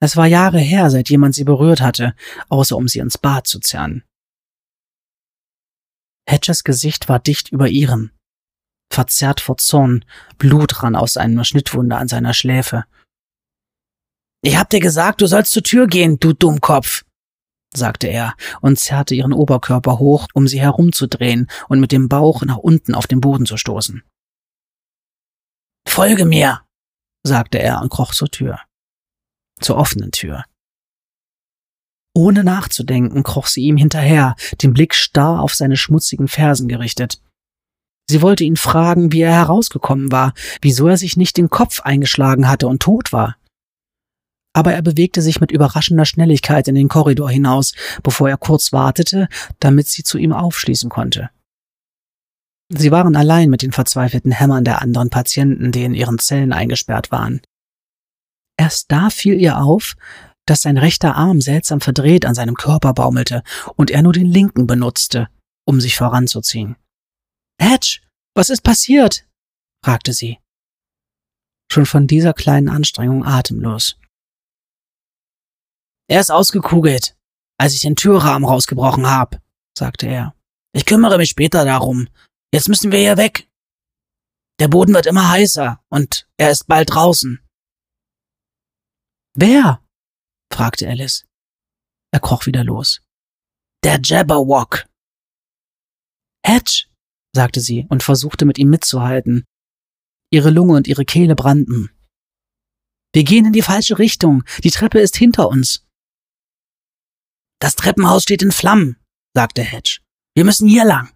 Es 0.00 0.16
war 0.16 0.26
Jahre 0.26 0.58
her, 0.58 0.90
seit 0.90 1.08
jemand 1.08 1.34
sie 1.34 1.44
berührt 1.44 1.80
hatte, 1.80 2.14
außer 2.48 2.76
um 2.76 2.88
sie 2.88 2.98
ins 2.98 3.18
Bad 3.18 3.46
zu 3.46 3.60
zerren. 3.60 4.02
Hedges 6.28 6.64
Gesicht 6.64 7.08
war 7.08 7.20
dicht 7.20 7.50
über 7.50 7.68
ihrem. 7.68 8.10
Verzerrt 8.92 9.40
vor 9.40 9.56
Zorn, 9.58 10.04
Blut 10.38 10.82
rann 10.82 10.96
aus 10.96 11.16
einer 11.16 11.44
Schnittwunde 11.44 11.96
an 11.96 12.08
seiner 12.08 12.34
Schläfe. 12.34 12.84
Ich 14.46 14.56
hab 14.56 14.70
dir 14.70 14.78
gesagt, 14.78 15.22
du 15.22 15.26
sollst 15.26 15.50
zur 15.50 15.64
Tür 15.64 15.88
gehen, 15.88 16.20
du 16.20 16.32
Dummkopf, 16.32 17.04
sagte 17.74 18.06
er 18.06 18.36
und 18.60 18.78
zerrte 18.78 19.16
ihren 19.16 19.32
Oberkörper 19.32 19.98
hoch, 19.98 20.28
um 20.34 20.46
sie 20.46 20.60
herumzudrehen 20.60 21.50
und 21.68 21.80
mit 21.80 21.90
dem 21.90 22.08
Bauch 22.08 22.44
nach 22.44 22.58
unten 22.58 22.94
auf 22.94 23.08
den 23.08 23.20
Boden 23.20 23.44
zu 23.44 23.56
stoßen. 23.56 24.04
Folge 25.88 26.26
mir, 26.26 26.60
sagte 27.24 27.58
er 27.58 27.82
und 27.82 27.88
kroch 27.88 28.14
zur 28.14 28.30
Tür. 28.30 28.60
Zur 29.60 29.78
offenen 29.78 30.12
Tür. 30.12 30.44
Ohne 32.14 32.44
nachzudenken 32.44 33.24
kroch 33.24 33.48
sie 33.48 33.62
ihm 33.62 33.76
hinterher, 33.76 34.36
den 34.62 34.74
Blick 34.74 34.94
starr 34.94 35.40
auf 35.40 35.56
seine 35.56 35.76
schmutzigen 35.76 36.28
Fersen 36.28 36.68
gerichtet. 36.68 37.20
Sie 38.08 38.22
wollte 38.22 38.44
ihn 38.44 38.56
fragen, 38.56 39.10
wie 39.10 39.22
er 39.22 39.32
herausgekommen 39.32 40.12
war, 40.12 40.34
wieso 40.62 40.86
er 40.86 40.98
sich 40.98 41.16
nicht 41.16 41.36
den 41.36 41.50
Kopf 41.50 41.80
eingeschlagen 41.80 42.48
hatte 42.48 42.68
und 42.68 42.80
tot 42.80 43.12
war 43.12 43.34
aber 44.56 44.72
er 44.72 44.80
bewegte 44.80 45.20
sich 45.20 45.38
mit 45.38 45.52
überraschender 45.52 46.06
Schnelligkeit 46.06 46.66
in 46.66 46.74
den 46.74 46.88
Korridor 46.88 47.28
hinaus, 47.28 47.74
bevor 48.02 48.30
er 48.30 48.38
kurz 48.38 48.72
wartete, 48.72 49.28
damit 49.60 49.86
sie 49.86 50.02
zu 50.02 50.16
ihm 50.16 50.32
aufschließen 50.32 50.88
konnte. 50.88 51.28
Sie 52.70 52.90
waren 52.90 53.16
allein 53.16 53.50
mit 53.50 53.60
den 53.60 53.72
verzweifelten 53.72 54.32
Hämmern 54.32 54.64
der 54.64 54.80
anderen 54.80 55.10
Patienten, 55.10 55.72
die 55.72 55.84
in 55.84 55.92
ihren 55.92 56.18
Zellen 56.18 56.54
eingesperrt 56.54 57.12
waren. 57.12 57.42
Erst 58.56 58.90
da 58.90 59.10
fiel 59.10 59.38
ihr 59.38 59.58
auf, 59.58 59.94
dass 60.46 60.62
sein 60.62 60.78
rechter 60.78 61.16
Arm 61.16 61.42
seltsam 61.42 61.82
verdreht 61.82 62.24
an 62.24 62.34
seinem 62.34 62.54
Körper 62.54 62.94
baumelte 62.94 63.42
und 63.74 63.90
er 63.90 64.00
nur 64.00 64.14
den 64.14 64.26
linken 64.26 64.66
benutzte, 64.66 65.28
um 65.66 65.82
sich 65.82 65.96
voranzuziehen. 65.96 66.76
Hedge, 67.60 67.98
was 68.34 68.48
ist 68.48 68.62
passiert? 68.62 69.26
fragte 69.84 70.14
sie. 70.14 70.38
Schon 71.70 71.84
von 71.84 72.06
dieser 72.06 72.32
kleinen 72.32 72.70
Anstrengung 72.70 73.22
atemlos. 73.22 73.98
Er 76.08 76.20
ist 76.20 76.30
ausgekugelt, 76.30 77.16
als 77.58 77.74
ich 77.74 77.80
den 77.80 77.96
Türrahmen 77.96 78.48
rausgebrochen 78.48 79.06
habe, 79.06 79.40
sagte 79.76 80.06
er. 80.06 80.34
Ich 80.72 80.86
kümmere 80.86 81.18
mich 81.18 81.30
später 81.30 81.64
darum. 81.64 82.08
Jetzt 82.52 82.68
müssen 82.68 82.92
wir 82.92 82.98
hier 82.98 83.16
weg. 83.16 83.48
Der 84.58 84.68
Boden 84.68 84.94
wird 84.94 85.06
immer 85.06 85.28
heißer 85.30 85.82
und 85.88 86.28
er 86.36 86.50
ist 86.50 86.66
bald 86.66 86.90
draußen. 86.90 87.40
Wer? 89.34 89.82
fragte 90.52 90.88
Alice. 90.88 91.26
Er 92.12 92.20
kroch 92.20 92.46
wieder 92.46 92.64
los. 92.64 93.02
Der 93.84 94.00
Jabberwock. 94.02 94.86
Hedge, 96.44 96.86
sagte 97.34 97.60
sie 97.60 97.86
und 97.88 98.02
versuchte 98.02 98.46
mit 98.46 98.58
ihm 98.58 98.70
mitzuhalten. 98.70 99.44
Ihre 100.30 100.50
Lunge 100.50 100.74
und 100.74 100.88
ihre 100.88 101.04
Kehle 101.04 101.34
brannten. 101.34 101.90
Wir 103.12 103.24
gehen 103.24 103.46
in 103.46 103.52
die 103.52 103.62
falsche 103.62 103.98
Richtung. 103.98 104.44
Die 104.62 104.70
Treppe 104.70 105.00
ist 105.00 105.16
hinter 105.16 105.48
uns. 105.48 105.85
Das 107.60 107.74
Treppenhaus 107.74 108.22
steht 108.22 108.42
in 108.42 108.52
Flammen, 108.52 108.96
sagte 109.34 109.62
Hedge. 109.62 110.00
Wir 110.34 110.44
müssen 110.44 110.68
hier 110.68 110.84
lang. 110.84 111.12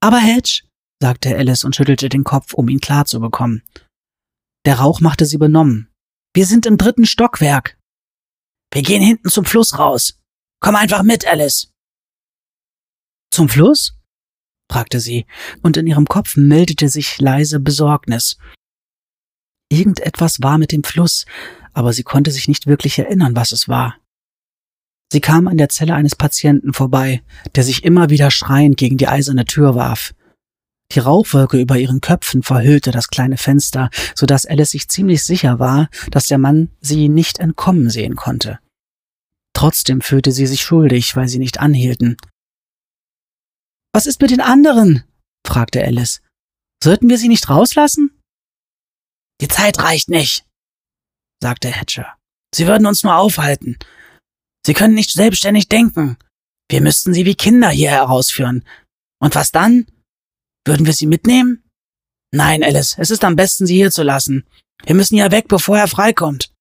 Aber 0.00 0.18
Hedge, 0.18 0.62
sagte 1.00 1.34
Alice 1.36 1.64
und 1.64 1.74
schüttelte 1.74 2.08
den 2.08 2.24
Kopf, 2.24 2.52
um 2.52 2.68
ihn 2.68 2.80
klar 2.80 3.06
zu 3.06 3.20
bekommen. 3.20 3.62
Der 4.66 4.78
Rauch 4.78 5.00
machte 5.00 5.26
sie 5.26 5.38
benommen. 5.38 5.90
Wir 6.34 6.46
sind 6.46 6.66
im 6.66 6.76
dritten 6.76 7.06
Stockwerk. 7.06 7.78
Wir 8.72 8.82
gehen 8.82 9.02
hinten 9.02 9.30
zum 9.30 9.44
Fluss 9.44 9.78
raus. 9.78 10.20
Komm 10.60 10.76
einfach 10.76 11.02
mit, 11.02 11.26
Alice. 11.26 11.72
Zum 13.32 13.48
Fluss? 13.48 13.94
fragte 14.70 15.00
sie, 15.00 15.26
und 15.62 15.76
in 15.76 15.86
ihrem 15.86 16.06
Kopf 16.06 16.36
meldete 16.36 16.88
sich 16.88 17.20
leise 17.20 17.60
Besorgnis. 17.60 18.36
Irgendetwas 19.70 20.42
war 20.42 20.58
mit 20.58 20.72
dem 20.72 20.84
Fluss, 20.84 21.24
aber 21.72 21.92
sie 21.92 22.02
konnte 22.02 22.30
sich 22.30 22.48
nicht 22.48 22.66
wirklich 22.66 22.98
erinnern, 22.98 23.36
was 23.36 23.52
es 23.52 23.68
war. 23.68 23.98
Sie 25.12 25.20
kam 25.20 25.46
an 25.46 25.56
der 25.56 25.68
Zelle 25.68 25.94
eines 25.94 26.16
Patienten 26.16 26.72
vorbei, 26.72 27.22
der 27.54 27.62
sich 27.64 27.84
immer 27.84 28.10
wieder 28.10 28.30
schreiend 28.30 28.76
gegen 28.76 28.96
die 28.96 29.08
eiserne 29.08 29.44
Tür 29.44 29.74
warf. 29.74 30.14
Die 30.92 31.00
Rauchwolke 31.00 31.60
über 31.60 31.78
ihren 31.78 32.00
Köpfen 32.00 32.42
verhüllte 32.42 32.90
das 32.90 33.08
kleine 33.08 33.36
Fenster, 33.36 33.90
so 34.14 34.26
dass 34.26 34.46
Alice 34.46 34.70
sich 34.70 34.88
ziemlich 34.88 35.24
sicher 35.24 35.58
war, 35.58 35.88
dass 36.10 36.26
der 36.26 36.38
Mann 36.38 36.70
sie 36.80 37.08
nicht 37.08 37.38
entkommen 37.38 37.90
sehen 37.90 38.16
konnte. 38.16 38.58
Trotzdem 39.52 40.00
fühlte 40.00 40.32
sie 40.32 40.46
sich 40.46 40.62
schuldig, 40.62 41.16
weil 41.16 41.28
sie 41.28 41.38
nicht 41.38 41.58
anhielten. 41.58 42.16
Was 43.92 44.06
ist 44.06 44.20
mit 44.20 44.30
den 44.30 44.40
anderen? 44.40 45.04
fragte 45.46 45.82
Alice. 45.82 46.20
Sollten 46.82 47.08
wir 47.08 47.18
sie 47.18 47.28
nicht 47.28 47.48
rauslassen? 47.48 48.10
Die 49.40 49.48
Zeit 49.48 49.78
reicht 49.78 50.08
nicht, 50.08 50.44
sagte 51.42 51.70
Hatcher. 51.70 52.16
Sie 52.54 52.66
würden 52.66 52.86
uns 52.86 53.02
nur 53.02 53.16
aufhalten. 53.16 53.78
Sie 54.66 54.74
können 54.74 54.94
nicht 54.94 55.12
selbstständig 55.12 55.68
denken. 55.68 56.16
Wir 56.68 56.80
müssten 56.80 57.14
sie 57.14 57.24
wie 57.24 57.36
Kinder 57.36 57.68
hier 57.68 57.90
herausführen. 57.90 58.64
Und 59.20 59.36
was 59.36 59.52
dann? 59.52 59.86
Würden 60.66 60.86
wir 60.86 60.92
sie 60.92 61.06
mitnehmen? 61.06 61.62
Nein, 62.34 62.64
Alice, 62.64 62.96
es 62.98 63.12
ist 63.12 63.22
am 63.22 63.36
besten, 63.36 63.68
sie 63.68 63.76
hier 63.76 63.92
zu 63.92 64.02
lassen. 64.02 64.44
Wir 64.84 64.96
müssen 64.96 65.14
ja 65.14 65.30
weg, 65.30 65.46
bevor 65.46 65.78
er 65.78 65.86
freikommt. 65.86 66.52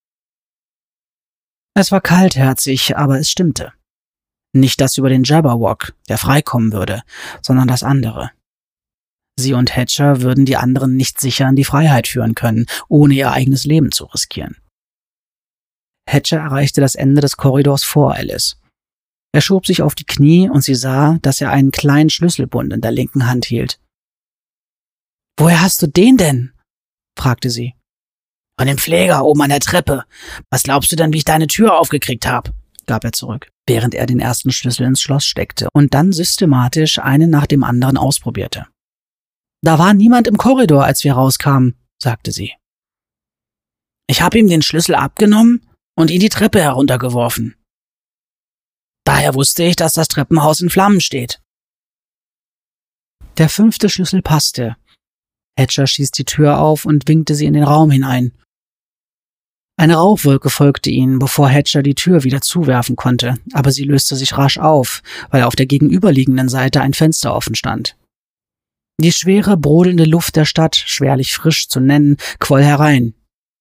Es 1.74 1.92
war 1.92 2.00
kaltherzig, 2.00 2.96
aber 2.96 3.18
es 3.18 3.32
stimmte. 3.32 3.74
Nicht 4.54 4.80
das 4.82 5.00
über 5.00 5.10
den 5.10 5.24
Jabberwock, 5.24 5.96
der 6.08 6.20
freikommen 6.20 6.74
würde, 6.74 7.02
sondern 7.42 7.68
das 7.68 7.82
andere. 7.82 8.30
Sie 9.36 9.54
und 9.54 9.76
Hatcher 9.76 10.22
würden 10.22 10.46
die 10.46 10.58
anderen 10.58 10.96
nicht 10.96 11.20
sicher 11.20 11.50
in 11.50 11.56
die 11.56 11.66
Freiheit 11.66 12.08
führen 12.08 12.36
können, 12.36 12.68
ohne 12.88 13.16
ihr 13.16 13.32
eigenes 13.32 13.66
Leben 13.66 13.92
zu 13.92 14.06
riskieren. 14.06 14.58
Hatcher 16.08 16.38
erreichte 16.38 16.82
das 16.82 16.96
Ende 16.96 17.22
des 17.22 17.38
Korridors 17.38 17.84
vor 17.84 18.14
Alice. 18.14 18.58
Er 19.34 19.42
schob 19.42 19.66
sich 19.66 19.82
auf 19.82 19.96
die 19.96 20.06
Knie 20.06 20.50
und 20.50 20.64
sie 20.64 20.76
sah, 20.76 21.18
dass 21.22 21.42
er 21.42 21.52
einen 21.52 21.72
kleinen 21.72 22.10
Schlüsselbund 22.10 22.72
in 22.72 22.82
der 22.82 22.92
linken 22.92 23.28
Hand 23.28 23.46
hielt. 23.46 23.80
Woher 25.38 25.62
hast 25.62 25.82
du 25.82 25.88
den 25.88 26.18
denn? 26.18 26.54
fragte 27.18 27.50
sie. 27.50 27.74
Von 28.58 28.68
dem 28.68 28.78
Pfleger 28.78 29.26
oben 29.26 29.42
an 29.42 29.50
der 29.50 29.60
Treppe. 29.60 30.06
Was 30.50 30.64
glaubst 30.64 30.92
du 30.92 30.96
denn, 30.96 31.12
wie 31.12 31.18
ich 31.18 31.26
deine 31.26 31.48
Tür 31.48 31.78
aufgekriegt 31.78 32.26
habe? 32.26 32.54
gab 32.86 33.04
er 33.04 33.12
zurück, 33.12 33.50
während 33.68 33.96
er 33.96 34.06
den 34.06 34.20
ersten 34.20 34.52
Schlüssel 34.52 34.86
ins 34.86 35.02
Schloss 35.02 35.26
steckte 35.26 35.68
und 35.74 35.94
dann 35.94 36.14
systematisch 36.14 37.00
einen 37.00 37.30
nach 37.30 37.48
dem 37.48 37.64
anderen 37.64 37.98
ausprobierte. 37.98 38.68
Da 39.62 39.80
war 39.80 39.94
niemand 39.94 40.28
im 40.28 40.38
Korridor, 40.38 40.86
als 40.86 41.04
wir 41.04 41.14
rauskamen, 41.14 41.76
sagte 42.02 42.32
sie. 42.32 42.54
Ich 44.08 44.22
habe 44.22 44.38
ihm 44.38 44.48
den 44.48 44.62
Schlüssel 44.62 44.96
abgenommen 44.96 45.68
und 45.96 46.12
ihn 46.12 46.20
die 46.20 46.30
Treppe 46.30 46.62
heruntergeworfen. 46.62 47.56
Daher 49.06 49.36
wusste 49.36 49.64
ich, 49.64 49.76
dass 49.76 49.94
das 49.94 50.08
Treppenhaus 50.08 50.62
in 50.62 50.70
Flammen 50.70 51.02
steht. 51.02 51.42
Der 53.38 53.50
fünfte 53.50 53.90
Schlüssel 53.90 54.22
passte, 54.22 54.78
Hatcher 55.58 55.88
schieß 55.88 56.12
die 56.12 56.26
Tür 56.26 56.60
auf 56.60 56.86
und 56.86 57.08
winkte 57.08 57.36
sie 57.36 57.46
in 57.46 57.54
den 57.54 57.64
Raum 57.64 57.92
hinein. 57.92 58.34
Eine 59.78 59.96
Rauchwolke 59.96 60.50
folgte 60.50 60.90
ihnen, 60.90 61.20
bevor 61.20 61.50
Hatcher 61.50 61.84
die 61.84 61.96
Tür 61.96 62.24
wieder 62.24 62.42
zuwerfen 62.42 62.96
konnte, 62.96 63.36
aber 63.54 63.72
sie 63.72 63.84
löste 63.84 64.16
sich 64.16 64.38
rasch 64.38 64.58
auf, 64.58 65.02
weil 65.32 65.44
auf 65.44 65.56
der 65.56 65.66
gegenüberliegenden 65.66 66.48
Seite 66.48 66.82
ein 66.82 66.94
Fenster 66.94 67.36
offen 67.36 67.56
stand. 67.56 67.98
Die 69.02 69.12
schwere, 69.12 69.58
brodelnde 69.58 70.06
Luft 70.06 70.38
der 70.38 70.46
Stadt, 70.46 70.76
schwerlich 70.76 71.34
frisch 71.34 71.68
zu 71.68 71.82
nennen, 71.82 72.16
quoll 72.40 72.64
herein. 72.64 73.14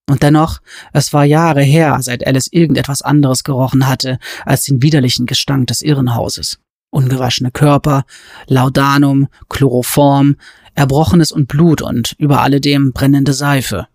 Und 0.09 0.23
dennoch, 0.23 0.61
es 0.93 1.13
war 1.13 1.25
Jahre 1.25 1.63
her, 1.63 1.99
seit 2.01 2.27
Alice 2.27 2.49
irgendetwas 2.51 3.01
anderes 3.01 3.43
gerochen 3.43 3.89
hatte 3.89 4.19
als 4.45 4.65
den 4.65 4.83
widerlichen 4.83 5.27
Gestank 5.27 5.69
des 5.69 5.81
Irrenhauses. 5.81 6.59
Ungewaschene 6.91 7.51
Körper, 7.51 8.05
Laudanum, 8.47 9.29
Chloroform, 9.49 10.37
Erbrochenes 10.75 11.33
und 11.33 11.49
Blut 11.49 11.81
und 11.83 12.15
über 12.19 12.43
alledem 12.43 12.93
brennende 12.93 13.33
Seife. 13.33 13.89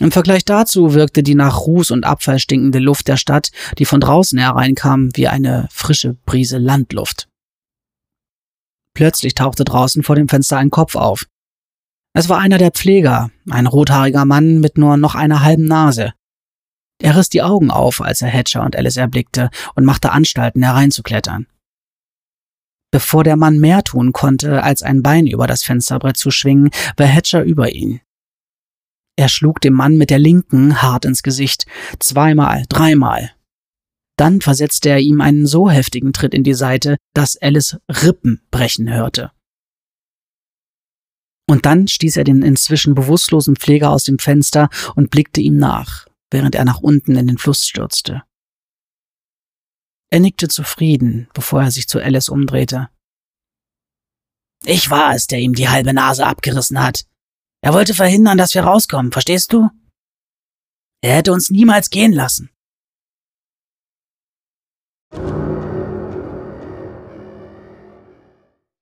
Im 0.00 0.12
Vergleich 0.12 0.44
dazu 0.44 0.94
wirkte 0.94 1.22
die 1.22 1.34
nach 1.34 1.60
Ruß 1.60 1.90
und 1.90 2.04
Abfall 2.04 2.38
stinkende 2.38 2.78
Luft 2.78 3.08
der 3.08 3.16
Stadt, 3.16 3.50
die 3.78 3.84
von 3.84 4.00
draußen 4.00 4.38
hereinkam, 4.38 5.10
wie 5.14 5.28
eine 5.28 5.68
frische 5.70 6.14
Brise 6.24 6.58
Landluft. 6.58 7.28
Plötzlich 8.94 9.34
tauchte 9.34 9.64
draußen 9.64 10.02
vor 10.02 10.16
dem 10.16 10.28
Fenster 10.28 10.58
ein 10.58 10.70
Kopf 10.70 10.96
auf. 10.96 11.26
Es 12.12 12.28
war 12.28 12.38
einer 12.38 12.58
der 12.58 12.72
Pfleger, 12.72 13.30
ein 13.48 13.66
rothaariger 13.66 14.24
Mann 14.24 14.58
mit 14.60 14.78
nur 14.78 14.96
noch 14.96 15.14
einer 15.14 15.42
halben 15.42 15.64
Nase. 15.64 16.12
Er 17.00 17.16
riss 17.16 17.28
die 17.28 17.42
Augen 17.42 17.70
auf, 17.70 18.00
als 18.00 18.20
er 18.20 18.28
Hatcher 18.28 18.62
und 18.62 18.76
Alice 18.76 18.96
erblickte 18.96 19.50
und 19.74 19.84
machte 19.84 20.10
Anstalten 20.12 20.62
hereinzuklettern. 20.62 21.46
Bevor 22.92 23.22
der 23.22 23.36
Mann 23.36 23.58
mehr 23.58 23.84
tun 23.84 24.12
konnte, 24.12 24.62
als 24.62 24.82
ein 24.82 25.02
Bein 25.02 25.26
über 25.26 25.46
das 25.46 25.62
Fensterbrett 25.62 26.16
zu 26.16 26.30
schwingen, 26.30 26.70
war 26.96 27.06
Hatcher 27.06 27.44
über 27.44 27.72
ihn. 27.72 28.00
Er 29.16 29.28
schlug 29.28 29.60
dem 29.60 29.74
Mann 29.74 29.96
mit 29.96 30.10
der 30.10 30.18
linken 30.18 30.82
hart 30.82 31.04
ins 31.04 31.22
Gesicht, 31.22 31.66
zweimal, 32.00 32.64
dreimal. 32.68 33.30
Dann 34.16 34.40
versetzte 34.40 34.90
er 34.90 34.98
ihm 34.98 35.20
einen 35.20 35.46
so 35.46 35.70
heftigen 35.70 36.12
Tritt 36.12 36.34
in 36.34 36.42
die 36.42 36.54
Seite, 36.54 36.96
dass 37.14 37.36
Alice 37.36 37.78
Rippen 37.88 38.42
brechen 38.50 38.92
hörte. 38.92 39.30
Und 41.50 41.66
dann 41.66 41.88
stieß 41.88 42.16
er 42.16 42.22
den 42.22 42.42
inzwischen 42.42 42.94
bewusstlosen 42.94 43.56
Pfleger 43.56 43.90
aus 43.90 44.04
dem 44.04 44.20
Fenster 44.20 44.70
und 44.94 45.10
blickte 45.10 45.40
ihm 45.40 45.56
nach, 45.56 46.06
während 46.30 46.54
er 46.54 46.64
nach 46.64 46.78
unten 46.78 47.16
in 47.16 47.26
den 47.26 47.38
Fluss 47.38 47.66
stürzte. 47.66 48.22
Er 50.10 50.20
nickte 50.20 50.46
zufrieden, 50.46 51.28
bevor 51.34 51.62
er 51.62 51.72
sich 51.72 51.88
zu 51.88 51.98
Alice 51.98 52.28
umdrehte. 52.28 52.88
Ich 54.64 54.90
war 54.90 55.12
es, 55.12 55.26
der 55.26 55.40
ihm 55.40 55.54
die 55.54 55.68
halbe 55.68 55.92
Nase 55.92 56.24
abgerissen 56.24 56.80
hat. 56.80 57.04
Er 57.62 57.74
wollte 57.74 57.94
verhindern, 57.94 58.38
dass 58.38 58.54
wir 58.54 58.62
rauskommen, 58.62 59.10
verstehst 59.10 59.52
du? 59.52 59.70
Er 61.02 61.16
hätte 61.16 61.32
uns 61.32 61.50
niemals 61.50 61.90
gehen 61.90 62.12
lassen. 62.12 62.50